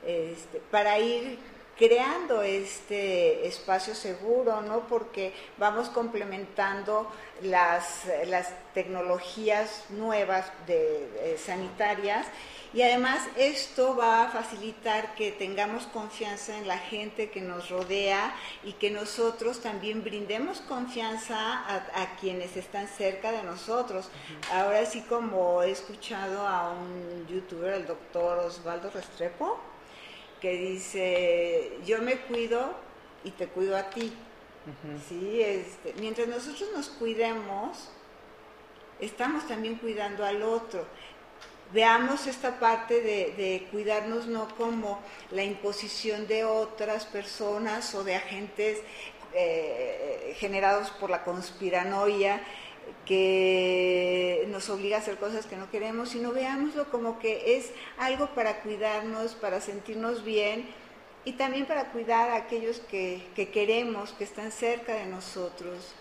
este, 0.07 0.61
para 0.71 0.99
ir 0.99 1.39
creando 1.79 2.43
este 2.43 3.47
espacio 3.47 3.95
seguro, 3.95 4.63
¿no? 4.63 4.87
Porque 4.87 5.33
vamos 5.59 5.89
complementando 5.89 7.11
las, 7.43 8.05
las 8.27 8.53
tecnologías 8.75 9.85
nuevas 9.91 10.47
de, 10.67 11.37
sanitarias 11.39 12.27
y 12.75 12.83
además 12.83 13.21
esto 13.37 13.95
va 13.95 14.25
a 14.25 14.29
facilitar 14.31 15.15
que 15.15 15.31
tengamos 15.31 15.85
confianza 15.85 16.59
en 16.59 16.67
la 16.67 16.79
gente 16.79 17.31
que 17.31 17.41
nos 17.41 17.71
rodea 17.71 18.35
y 18.65 18.73
que 18.73 18.91
nosotros 18.91 19.61
también 19.61 20.03
brindemos 20.03 20.61
confianza 20.61 21.65
a, 21.69 22.17
quienes 22.21 22.57
están 22.57 22.89
cerca 22.89 23.31
de 23.31 23.45
nosotros. 23.45 24.11
Ahora 24.53 24.85
sí 24.87 25.03
como 25.03 25.63
he 25.63 25.71
escuchado 25.71 26.47
a 26.49 26.73
un 26.73 27.29
youtuber, 27.29 27.75
el 27.75 27.87
doctor 27.87 28.41
Osvaldo 28.41 28.91
Restrepo, 28.91 29.61
que 30.41 30.57
dice, 30.57 31.79
yo 31.87 32.03
me 32.03 32.19
cuido 32.23 32.75
y 33.23 33.31
te 33.31 33.47
cuido 33.47 33.77
a 33.77 33.85
ti. 33.91 34.13
¿Sí? 35.09 35.41
Este, 35.43 35.95
mientras 36.01 36.27
nosotros 36.27 36.71
nos 36.75 36.89
cuidemos, 36.89 37.91
estamos 38.99 39.47
también 39.47 39.77
cuidando 39.77 40.25
al 40.25 40.43
otro. 40.43 40.87
Veamos 41.73 42.27
esta 42.27 42.61
parte 42.61 43.01
de, 43.01 43.67
cuidarnos 43.71 44.27
no 44.27 44.49
como 44.57 45.01
la 45.31 45.43
imposición 45.43 46.27
de 46.27 46.45
otras 46.45 47.05
personas 47.07 47.95
o 47.95 48.05
de 48.05 48.15
agentes 48.15 48.81
eh, 49.33 50.35
generados 50.39 50.91
por 50.91 51.11
la 51.11 51.25
conspiranoia, 51.25 52.41
que 53.07 54.47
nos 54.49 54.69
obliga 54.71 54.97
a 54.97 55.01
hacer 55.01 55.17
cosas 55.17 55.47
que 55.47 55.57
no 55.57 55.71
queremos, 55.71 56.11
sino 56.11 56.33
veámoslo 56.33 56.91
como 56.91 57.19
que 57.19 57.57
es 57.57 57.71
algo 57.99 58.29
para 58.35 58.61
cuidarnos, 58.63 59.35
para 59.35 59.61
sentirnos 59.61 60.25
bien 60.25 60.67
y 61.25 61.33
también 61.33 61.67
para 61.67 61.91
cuidar 61.91 62.31
a 62.31 62.37
aquellos 62.37 62.81
que, 62.81 63.23
queremos, 63.53 64.13
que 64.13 64.25
están 64.25 64.53
cerca 64.53 64.95
de 64.95 65.07
nosotros. 65.07 65.95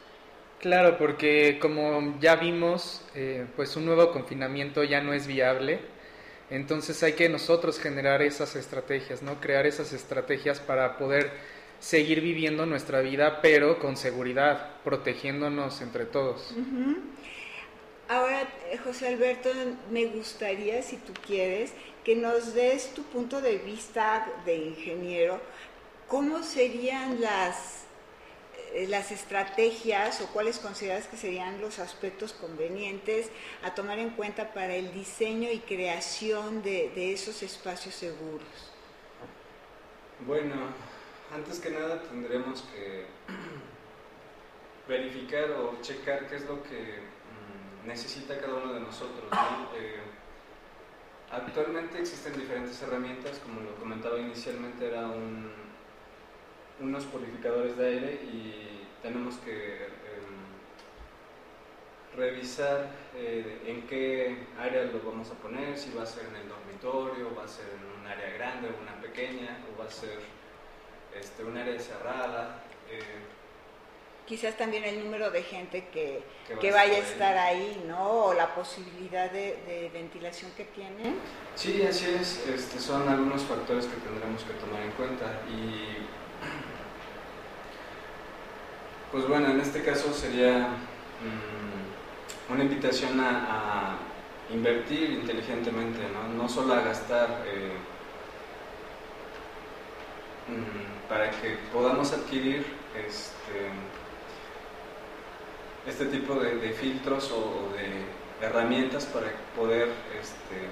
Claro, 0.63 0.97
porque 0.97 1.59
como 1.59 2.17
ya 2.21 2.37
vimos, 2.37 3.01
eh, 3.15 3.45
pues 3.57 3.75
un 3.75 3.85
nuevo 3.85 4.13
confinamiento 4.13 4.81
ya 4.85 5.01
no 5.01 5.11
es 5.13 5.27
viable, 5.27 5.81
entonces 6.49 7.03
hay 7.03 7.13
que 7.13 7.27
nosotros 7.27 7.77
generar 7.81 8.21
esas 8.21 8.55
estrategias, 8.55 9.21
¿no? 9.21 9.41
Crear 9.41 9.65
esas 9.65 9.91
estrategias 9.91 10.61
para 10.61 10.97
poder 10.97 11.31
seguir 11.81 12.21
viviendo 12.21 12.65
nuestra 12.65 13.01
vida, 13.01 13.41
pero 13.41 13.77
con 13.77 13.97
seguridad, 13.97 14.77
protegiéndonos 14.85 15.81
entre 15.81 16.05
todos. 16.05 16.55
Ahora, 18.07 18.47
José 18.85 19.09
Alberto, 19.09 19.49
me 19.91 20.05
gustaría, 20.05 20.81
si 20.81 20.95
tú 20.95 21.11
quieres, 21.27 21.73
que 22.05 22.15
nos 22.15 22.53
des 22.53 22.93
tu 22.93 23.03
punto 23.03 23.41
de 23.41 23.57
vista 23.57 24.25
de 24.45 24.55
ingeniero, 24.55 25.41
¿cómo 26.07 26.41
serían 26.41 27.19
las, 27.19 27.47
eh, 27.59 27.82
las 28.87 29.11
estrategias 29.11 30.21
o 30.21 30.27
cuáles 30.27 30.59
consideras 30.59 31.07
que 31.07 31.17
serían 31.17 31.61
los 31.61 31.79
aspectos 31.79 32.33
convenientes 32.33 33.29
a 33.63 33.75
tomar 33.75 33.99
en 33.99 34.11
cuenta 34.11 34.53
para 34.53 34.75
el 34.75 34.93
diseño 34.93 35.51
y 35.51 35.59
creación 35.59 36.63
de, 36.63 36.91
de 36.95 37.13
esos 37.13 37.43
espacios 37.43 37.95
seguros? 37.95 38.71
Bueno, 40.25 40.55
antes 41.33 41.59
que 41.59 41.69
nada 41.69 42.01
tendremos 42.03 42.61
que 42.73 43.05
verificar 44.87 45.51
o 45.51 45.81
checar 45.81 46.27
qué 46.27 46.35
es 46.35 46.45
lo 46.45 46.61
que 46.63 46.99
mm, 46.99 47.87
necesita 47.87 48.39
cada 48.39 48.55
uno 48.55 48.73
de 48.73 48.79
nosotros. 48.79 49.29
Eh, 49.75 49.99
actualmente 51.31 51.99
existen 51.99 52.33
diferentes 52.37 52.79
herramientas, 52.83 53.39
como 53.39 53.61
lo 53.61 53.75
comentaba 53.75 54.19
inicialmente, 54.19 54.87
era 54.87 55.07
unos 56.79 57.05
purificadores 57.05 57.77
de 57.77 57.87
aire 57.87 58.19
y 58.23 58.87
tenemos 59.01 59.35
que 59.37 59.85
em, 59.85 60.43
revisar 62.15 62.89
eh, 63.15 63.61
en 63.65 63.87
qué 63.87 64.37
área 64.59 64.83
lo 64.85 64.99
vamos 65.01 65.29
a 65.29 65.33
poner, 65.35 65.77
si 65.77 65.91
va 65.93 66.03
a 66.03 66.05
ser 66.05 66.25
en 66.27 66.35
el 66.37 66.49
dormitorio, 66.49 67.35
va 67.35 67.43
a 67.43 67.47
ser 67.47 67.65
en 67.65 68.01
un 68.01 68.07
área 68.07 68.29
grande 68.31 68.69
o 68.69 68.81
una 68.81 68.99
pequeña, 69.01 69.59
o 69.71 69.79
va 69.79 69.85
a 69.85 69.91
ser 69.91 70.19
este, 71.19 71.43
un 71.43 71.57
área 71.57 71.79
cerrada. 71.79 72.63
Eh, 72.89 72.99
Quizás 74.25 74.55
también 74.55 74.85
el 74.85 75.03
número 75.03 75.31
de 75.31 75.43
gente 75.43 75.89
que, 75.91 76.23
que, 76.61 76.71
vaya 76.71 76.93
a 76.93 76.99
estar 76.99 77.37
ahí, 77.37 77.83
¿no? 77.85 78.27
O 78.27 78.33
la 78.33 78.55
posibilidad 78.55 79.29
de, 79.29 79.91
ventilación 79.93 80.49
que 80.55 80.63
tiene. 80.63 81.15
Sí, 81.55 81.81
así 81.83 82.05
es. 82.05 82.47
Este, 82.47 82.79
son 82.79 83.09
algunos 83.09 83.43
factores 83.43 83.85
que 83.85 83.97
tendremos 83.97 84.43
que 84.43 84.53
tomar 84.53 84.81
en 84.81 84.91
cuenta. 84.91 85.41
Y 85.49 86.07
pues 89.13 89.27
bueno, 89.27 89.51
en 89.51 89.59
este 89.59 89.83
caso 89.83 90.11
sería 90.11 90.69
mm, 92.49 92.51
una 92.51 92.63
invitación 92.63 93.19
a, 93.19 93.97
invertir 94.51 95.11
inteligentemente, 95.11 96.01
¿no? 96.09 96.43
no 96.43 96.49
solo 96.49 96.73
a 96.73 96.81
gastar. 96.81 97.43
Eh, 97.45 97.73
mm, 100.47 101.07
para 101.07 101.29
que 101.29 101.57
podamos 101.71 102.11
adquirir 102.11 102.65
este, 102.95 103.69
este 105.87 106.05
tipo 106.05 106.35
de, 106.35 106.71
filtros 106.73 107.31
o, 107.31 107.71
de 107.75 108.45
herramientas 108.45 109.05
para 109.05 109.27
poder 109.55 109.89
este, 110.19 110.67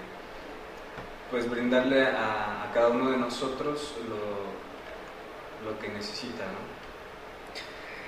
pues 1.30 1.50
brindarle 1.50 2.08
a, 2.08 2.72
cada 2.74 2.90
uno 2.90 3.12
de 3.12 3.18
nosotros 3.18 3.94
lo, 4.10 5.72
lo 5.72 5.80
que 5.80 5.90
necesita. 5.90 6.46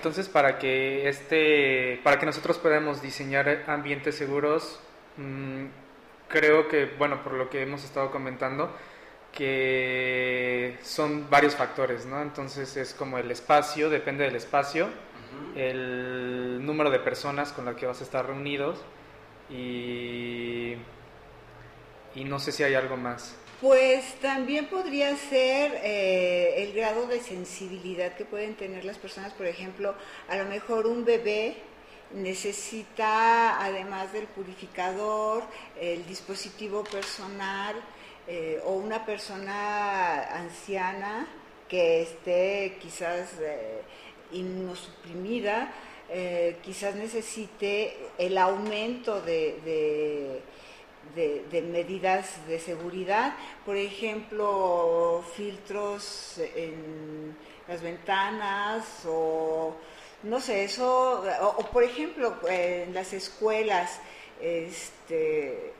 Entonces, 0.03 0.27
para 0.27 0.59
que 0.59 1.07
este, 1.07 2.01
para 2.03 2.19
que 2.19 2.25
nosotros 2.25 2.57
podamos 2.57 3.01
diseñar 3.01 3.63
ambientes 3.67 4.15
seguros, 4.15 4.77
mm, 5.15 5.67
creo 6.27 6.67
que, 6.67 6.87
bueno, 6.97 7.23
por 7.23 7.35
lo 7.35 7.49
que 7.49 7.61
hemos 7.61 7.85
estado 7.85 8.11
comentando, 8.11 8.69
que 9.31 10.77
son 10.81 11.29
varios 11.29 11.55
factores, 11.55 12.05
¿no? 12.05 12.21
Entonces 12.21 12.75
es 12.75 12.93
como 12.93 13.17
el 13.17 13.31
espacio, 13.31 13.89
depende 13.89 14.25
del 14.25 14.35
espacio, 14.35 14.89
el 15.55 16.59
número 16.65 16.91
de 16.91 16.99
personas 16.99 17.53
con 17.53 17.63
las 17.63 17.75
que 17.75 17.85
vas 17.85 18.01
a 18.01 18.03
estar 18.03 18.25
reunidos 18.25 18.83
y, 19.49 20.75
y 22.13 22.25
no 22.25 22.39
sé 22.39 22.51
si 22.51 22.61
hay 22.63 22.73
algo 22.73 22.97
más. 22.97 23.37
Pues 23.63 24.15
también 24.15 24.65
podría 24.65 25.15
ser 25.15 25.79
eh, 25.85 26.63
el 26.63 26.73
grado 26.73 27.07
de 27.07 27.21
sensibilidad 27.21 28.13
que 28.17 28.25
pueden 28.25 28.55
tener 28.55 28.83
las 28.83 28.97
personas, 28.97 29.31
por 29.31 29.45
ejemplo, 29.45 29.95
a 30.27 30.35
lo 30.35 30.43
mejor 30.49 30.85
un 30.85 31.05
bebé 31.05 31.55
necesita, 32.13 33.63
además 33.63 34.11
del 34.11 34.27
purificador, 34.27 35.45
el 35.79 36.05
dispositivo 36.05 36.83
personal, 36.83 37.75
eh, 38.27 38.59
o 38.65 38.73
una 38.73 39.05
persona 39.05 40.23
anciana 40.35 41.25
que 41.69 42.01
esté 42.01 42.77
quizás 42.81 43.39
eh, 43.39 43.79
inmunosuprimida, 44.33 45.73
eh, 46.09 46.57
quizás 46.61 46.95
necesite 46.95 47.95
el 48.17 48.37
aumento 48.37 49.21
de, 49.21 49.61
de, 49.63 50.41
medidas 51.15 52.47
de 52.47 52.59
seguridad, 52.59 53.35
por 53.65 53.77
ejemplo, 53.77 55.23
filtros 55.35 56.39
en 56.55 57.35
las 57.67 57.81
ventanas 57.81 59.03
o 59.05 59.75
no 60.23 60.39
sé, 60.39 60.63
eso, 60.63 61.23
o, 61.41 61.65
por 61.65 61.83
ejemplo, 61.83 62.35
en 62.47 62.93
las 62.93 63.11
escuelas, 63.11 63.99
este, 64.41 65.73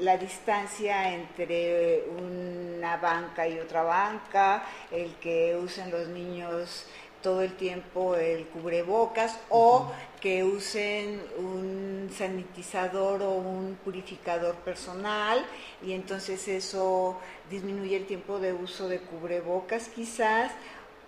la 0.00 0.16
distancia 0.16 1.12
entre 1.12 2.04
una 2.18 2.96
banca 2.96 3.46
y 3.46 3.58
otra 3.58 3.82
banca, 3.82 4.64
el 4.90 5.14
que 5.16 5.56
usen 5.56 5.90
los 5.90 6.08
niños 6.08 6.86
todo 7.22 7.40
el 7.40 7.54
tiempo 7.54 8.16
el 8.16 8.46
cubrebocas 8.48 9.38
o 9.48 9.90
que 10.20 10.44
usen 10.44 11.22
un 11.38 11.93
sanitizador 12.10 13.22
o 13.22 13.32
un 13.32 13.78
purificador 13.84 14.54
personal 14.56 15.44
y 15.82 15.92
entonces 15.92 16.48
eso 16.48 17.18
disminuye 17.50 17.96
el 17.96 18.06
tiempo 18.06 18.38
de 18.38 18.52
uso 18.52 18.88
de 18.88 19.00
cubrebocas 19.00 19.88
quizás 19.88 20.52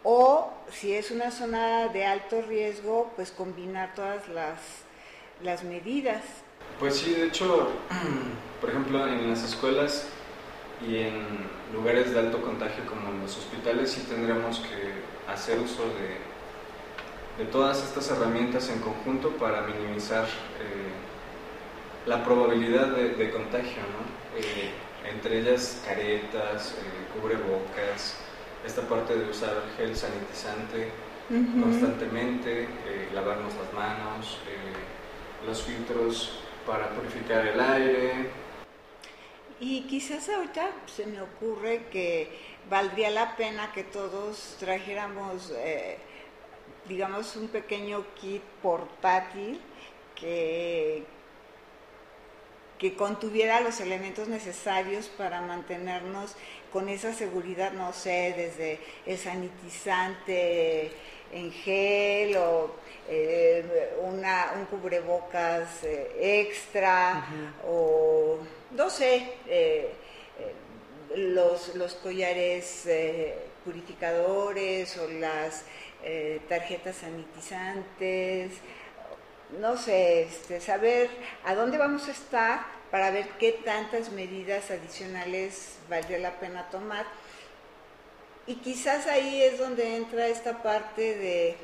o 0.03 0.53
si 0.71 0.95
es 0.95 1.11
una 1.11 1.31
zona 1.31 1.89
de 1.89 2.05
alto 2.05 2.43
riesgo 2.43 3.13
pues 3.17 3.31
combinar 3.31 3.95
todas 3.95 4.29
las, 4.29 4.61
las 5.43 5.65
medidas. 5.65 6.23
Pues 6.79 6.97
sí, 6.97 7.13
de 7.13 7.27
hecho, 7.27 7.73
por 8.61 8.71
ejemplo, 8.71 9.07
en 9.09 9.31
las 9.31 9.43
escuelas 9.43 10.09
y 10.87 10.99
en 10.99 11.25
lugares 11.73 12.13
de 12.13 12.21
alto 12.21 12.41
contagio 12.43 12.85
como 12.87 13.09
en 13.09 13.23
los 13.23 13.37
hospitales 13.37 13.91
sí 13.91 14.05
tendremos 14.09 14.61
que 14.61 15.33
hacer 15.33 15.59
uso 15.59 15.83
de, 15.85 16.36
de 17.39 17.45
todas 17.45 17.83
estas 17.83 18.11
herramientas 18.11 18.69
en 18.71 18.81
conjunto 18.81 19.31
para 19.37 19.63
minimizar 19.63 20.25
eh, 20.25 20.93
la 22.07 22.25
probabilidad 22.25 22.89
de, 22.89 23.31
contagio, 23.31 23.83
¿no? 23.83 24.39
Eh, 24.39 24.71
entre 25.13 25.41
ellas 25.41 25.83
caretas, 25.87 26.73
eh, 26.73 27.21
cubrebocas, 27.21 28.17
esta 28.65 28.83
parte 28.83 29.17
de 29.17 29.31
usar 29.31 29.63
gel 29.77 29.97
sanitizante 29.97 30.91
constantemente, 31.61 32.69
lavarnos 33.13 33.53
las 33.55 33.73
manos, 33.73 34.39
los 35.45 35.63
filtros 35.63 36.39
para 36.65 36.91
purificar 36.91 37.47
el 37.47 37.61
aire, 37.61 38.31
y 39.59 39.83
quizás 39.83 40.29
ahorita 40.29 40.71
se 40.85 41.07
me 41.07 41.21
ocurre 41.23 41.87
que 41.91 42.29
valdría 42.69 43.11
la 43.11 43.37
pena 43.37 43.73
que 43.73 43.85
todos 43.85 44.57
trajéramos, 44.61 45.51
eh, 45.57 45.97
digamos, 46.89 47.37
un 47.37 47.49
pequeño 47.49 48.05
kit 48.21 48.43
portátil 48.63 49.61
que, 50.15 51.05
que 52.79 52.95
contuviera 52.95 53.61
los 53.61 53.81
elementos 53.81 54.29
necesarios 54.29 55.09
para 55.09 55.41
mantenernos 55.41 56.35
con 56.73 56.89
esa 56.89 57.13
seguridad, 57.13 57.73
no 57.73 57.93
sé, 57.93 58.35
desde 58.37 58.79
el 59.07 59.19
sanitizante 59.19 60.93
en 61.33 61.53
gel 61.53 62.37
o 62.37 62.71
eh, 63.09 63.95
una, 64.03 64.53
un 64.57 64.67
cubrebocas 64.67 65.85
eh, 65.85 66.49
extra 66.49 67.27
o 67.67 68.39
no 68.73 68.91
sé, 68.91 69.35
eh, 69.47 69.93
los, 71.15 71.75
los, 71.77 71.95
collares 71.95 72.89
purificadores 73.65 74.97
o 74.99 75.09
las 75.09 75.65
tarjetas 76.49 76.97
sanitizantes, 76.97 78.53
no 79.61 79.77
sé, 79.77 80.23
este, 80.23 80.61
saber 80.61 81.09
a 81.45 81.55
dónde 81.55 81.79
vamos 81.79 82.09
a 82.09 82.13
estar 82.13 82.61
para 82.91 83.11
ver 83.11 83.29
qué 83.39 83.53
tantas 83.53 84.11
medidas 84.11 84.71
adicionales 84.71 85.77
valdría 85.89 86.19
la 86.19 86.39
pena 86.39 86.69
tomar. 86.71 87.07
Y 88.47 88.57
quizás 88.57 89.07
ahí 89.07 89.43
es 89.43 89.59
donde 89.59 89.97
entra 89.97 90.29
esta 90.29 90.63
parte 90.63 91.17
de 91.17 91.57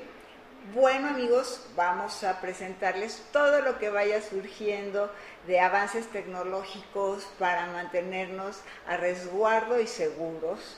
bueno 0.74 1.08
amigos, 1.08 1.60
vamos 1.74 2.22
a 2.22 2.40
presentarles 2.40 3.20
todo 3.32 3.62
lo 3.62 3.78
que 3.78 3.90
vaya 3.90 4.22
surgiendo 4.22 5.10
de 5.46 5.58
avances 5.58 6.06
tecnológicos 6.06 7.24
para 7.38 7.66
mantenernos 7.66 8.60
a 8.86 8.96
resguardo 8.96 9.80
y 9.80 9.88
seguros. 9.88 10.76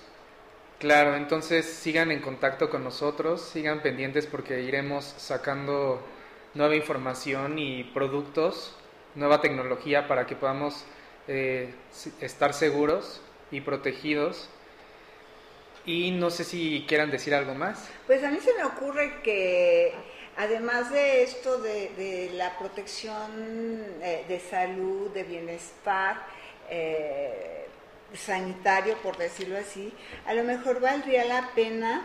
Claro, 0.78 1.16
entonces 1.16 1.66
sigan 1.66 2.10
en 2.10 2.20
contacto 2.20 2.68
con 2.68 2.84
nosotros, 2.84 3.40
sigan 3.40 3.80
pendientes 3.80 4.26
porque 4.26 4.62
iremos 4.62 5.04
sacando 5.04 6.02
nueva 6.52 6.74
información 6.76 7.58
y 7.58 7.84
productos, 7.84 8.76
nueva 9.14 9.40
tecnología 9.40 10.06
para 10.08 10.26
que 10.26 10.36
podamos 10.36 10.84
eh, 11.28 11.74
estar 12.20 12.52
seguros 12.52 13.22
y 13.50 13.60
protegidos 13.60 14.50
y 15.86 16.10
no 16.10 16.30
sé 16.30 16.44
si 16.44 16.84
quieran 16.88 17.10
decir 17.10 17.34
algo 17.34 17.54
más. 17.54 17.88
Pues 18.06 18.22
a 18.24 18.30
mí 18.30 18.38
se 18.40 18.54
me 18.54 18.64
ocurre 18.64 19.20
que 19.22 19.92
además 20.36 20.90
de 20.90 21.22
esto 21.22 21.58
de, 21.58 22.30
la 22.34 22.58
protección 22.58 23.30
eh, 24.02 24.24
de 24.28 24.40
salud, 24.40 25.10
de 25.10 25.24
bienestar, 25.24 26.26
eh, 26.68 27.68
sanitario, 28.16 28.96
por 29.02 29.16
decirlo 29.16 29.58
así, 29.58 29.92
a 30.26 30.34
lo 30.34 30.44
mejor 30.44 30.80
valdría 30.80 31.24
la 31.24 31.50
pena 31.54 32.04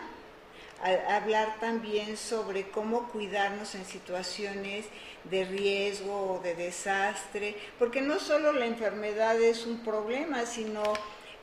hablar 1.09 1.59
también 1.59 2.15
sobre 2.15 2.69
cómo 2.69 3.09
cuidarnos 3.09 3.75
en 3.75 3.85
situaciones 3.85 4.85
de 5.25 5.43
riesgo 5.45 6.33
o 6.33 6.39
de 6.39 6.55
desastre, 6.55 7.55
porque 7.77 8.01
no 8.01 8.19
solo 8.19 8.53
la 8.53 8.65
enfermedad 8.65 9.39
es 9.41 9.65
un 9.65 9.79
problema, 9.83 10.45
sino 10.45 10.83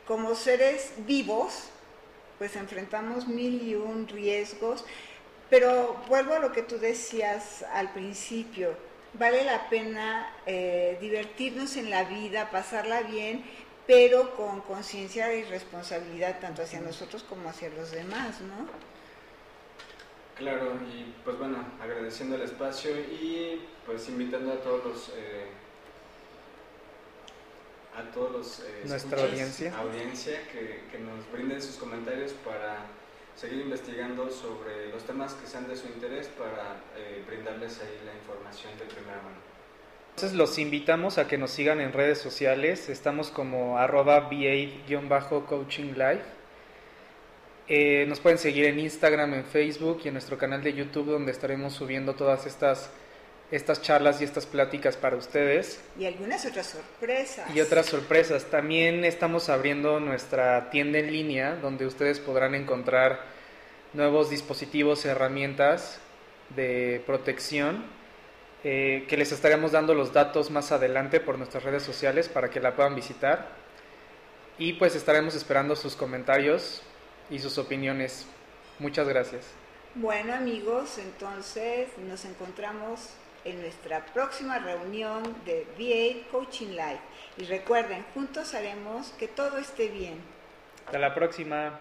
como 0.06 0.34
seres 0.34 0.92
vivos, 0.98 1.68
pues 2.38 2.56
enfrentamos 2.56 3.28
mil 3.28 3.62
y 3.62 3.74
un 3.74 4.08
riesgos, 4.08 4.84
pero 5.50 6.02
vuelvo 6.08 6.34
a 6.34 6.38
lo 6.38 6.52
que 6.52 6.62
tú 6.62 6.78
decías 6.78 7.64
al 7.72 7.92
principio, 7.92 8.74
vale 9.14 9.44
la 9.44 9.68
pena 9.68 10.30
eh, 10.46 10.96
divertirnos 11.00 11.76
en 11.76 11.90
la 11.90 12.04
vida, 12.04 12.50
pasarla 12.50 13.02
bien, 13.02 13.44
pero 13.86 14.34
con 14.34 14.60
conciencia 14.62 15.32
y 15.34 15.44
responsabilidad 15.44 16.40
tanto 16.40 16.62
hacia 16.62 16.80
nosotros 16.80 17.22
como 17.22 17.48
hacia 17.48 17.68
los 17.70 17.92
demás, 17.92 18.40
¿no? 18.40 18.66
Claro, 20.36 20.74
y 20.92 21.14
pues 21.24 21.38
bueno, 21.38 21.64
agradeciendo 21.80 22.36
el 22.36 22.42
espacio 22.42 22.98
y 22.98 23.62
pues 23.86 24.08
invitando 24.08 24.52
a 24.52 24.56
todos 24.56 24.84
los... 24.84 25.08
Eh, 25.16 25.46
a 27.96 28.02
todos 28.12 28.30
los 28.30 28.60
eh, 28.60 28.82
nuestra 28.84 29.22
audiencia, 29.22 29.74
audiencia 29.78 30.46
que, 30.52 30.84
que, 30.92 30.98
nos 30.98 31.32
brinden 31.32 31.62
sus 31.62 31.76
comentarios 31.76 32.32
para 32.44 32.84
seguir 33.34 33.60
investigando 33.60 34.30
sobre 34.30 34.90
los 34.90 35.02
temas 35.04 35.32
que 35.32 35.46
sean 35.46 35.66
de 35.66 35.76
su 35.76 35.86
interés 35.86 36.28
para 36.28 36.76
eh, 36.96 37.24
brindarles 37.26 37.80
ahí 37.80 37.98
la 38.04 38.12
información 38.12 38.76
de 38.78 38.84
primera 38.84 39.16
mano. 39.22 39.55
Entonces 40.16 40.38
los 40.38 40.58
invitamos 40.58 41.18
a 41.18 41.28
que 41.28 41.36
nos 41.36 41.50
sigan 41.50 41.78
en 41.78 41.92
redes 41.92 42.16
sociales, 42.16 42.88
estamos 42.88 43.28
como 43.28 43.76
arroba 43.76 44.30
BA-coaching 44.30 45.92
live. 45.92 46.22
Eh, 47.68 48.06
nos 48.08 48.20
pueden 48.20 48.38
seguir 48.38 48.64
en 48.64 48.78
Instagram, 48.78 49.34
en 49.34 49.44
Facebook 49.44 50.00
y 50.04 50.08
en 50.08 50.14
nuestro 50.14 50.38
canal 50.38 50.62
de 50.62 50.72
YouTube 50.72 51.10
donde 51.10 51.32
estaremos 51.32 51.74
subiendo 51.74 52.14
todas 52.14 52.46
estas 52.46 52.88
estas 53.50 53.82
charlas 53.82 54.22
y 54.22 54.24
estas 54.24 54.46
pláticas 54.46 54.96
para 54.96 55.16
ustedes. 55.16 55.82
Y 55.98 56.06
algunas 56.06 56.46
otras 56.46 56.68
sorpresas. 56.68 57.54
Y 57.54 57.60
otras 57.60 57.84
sorpresas. 57.84 58.46
También 58.46 59.04
estamos 59.04 59.50
abriendo 59.50 60.00
nuestra 60.00 60.70
tienda 60.70 60.98
en 60.98 61.12
línea 61.12 61.56
donde 61.56 61.84
ustedes 61.84 62.20
podrán 62.20 62.54
encontrar 62.54 63.20
nuevos 63.92 64.30
dispositivos, 64.30 65.04
herramientas 65.04 66.00
de 66.56 67.02
protección 67.04 67.84
eh, 68.68 69.04
que 69.06 69.16
les 69.16 69.30
estaremos 69.30 69.70
dando 69.70 69.94
los 69.94 70.12
datos 70.12 70.50
más 70.50 70.72
adelante 70.72 71.20
por 71.20 71.38
nuestras 71.38 71.62
redes 71.62 71.84
sociales 71.84 72.28
para 72.28 72.50
que 72.50 72.58
la 72.58 72.74
puedan 72.74 72.96
visitar. 72.96 73.46
Y 74.58 74.72
pues 74.72 74.96
estaremos 74.96 75.36
esperando 75.36 75.76
sus 75.76 75.94
comentarios 75.94 76.82
y 77.30 77.38
sus 77.38 77.58
opiniones. 77.58 78.26
Muchas 78.80 79.06
gracias. 79.06 79.46
Bueno 79.94 80.34
amigos, 80.34 80.98
entonces 80.98 81.90
nos 82.08 82.24
encontramos 82.24 83.10
en 83.44 83.60
nuestra 83.60 84.04
próxima 84.06 84.58
reunión 84.58 85.22
de 85.44 85.64
VA 85.78 86.28
Coaching 86.32 86.70
Live. 86.70 87.00
Y 87.36 87.44
recuerden, 87.44 88.04
juntos 88.14 88.52
haremos 88.52 89.10
que 89.12 89.28
todo 89.28 89.58
esté 89.58 89.86
bien. 89.90 90.18
Hasta 90.86 90.98
la 90.98 91.14
próxima. 91.14 91.78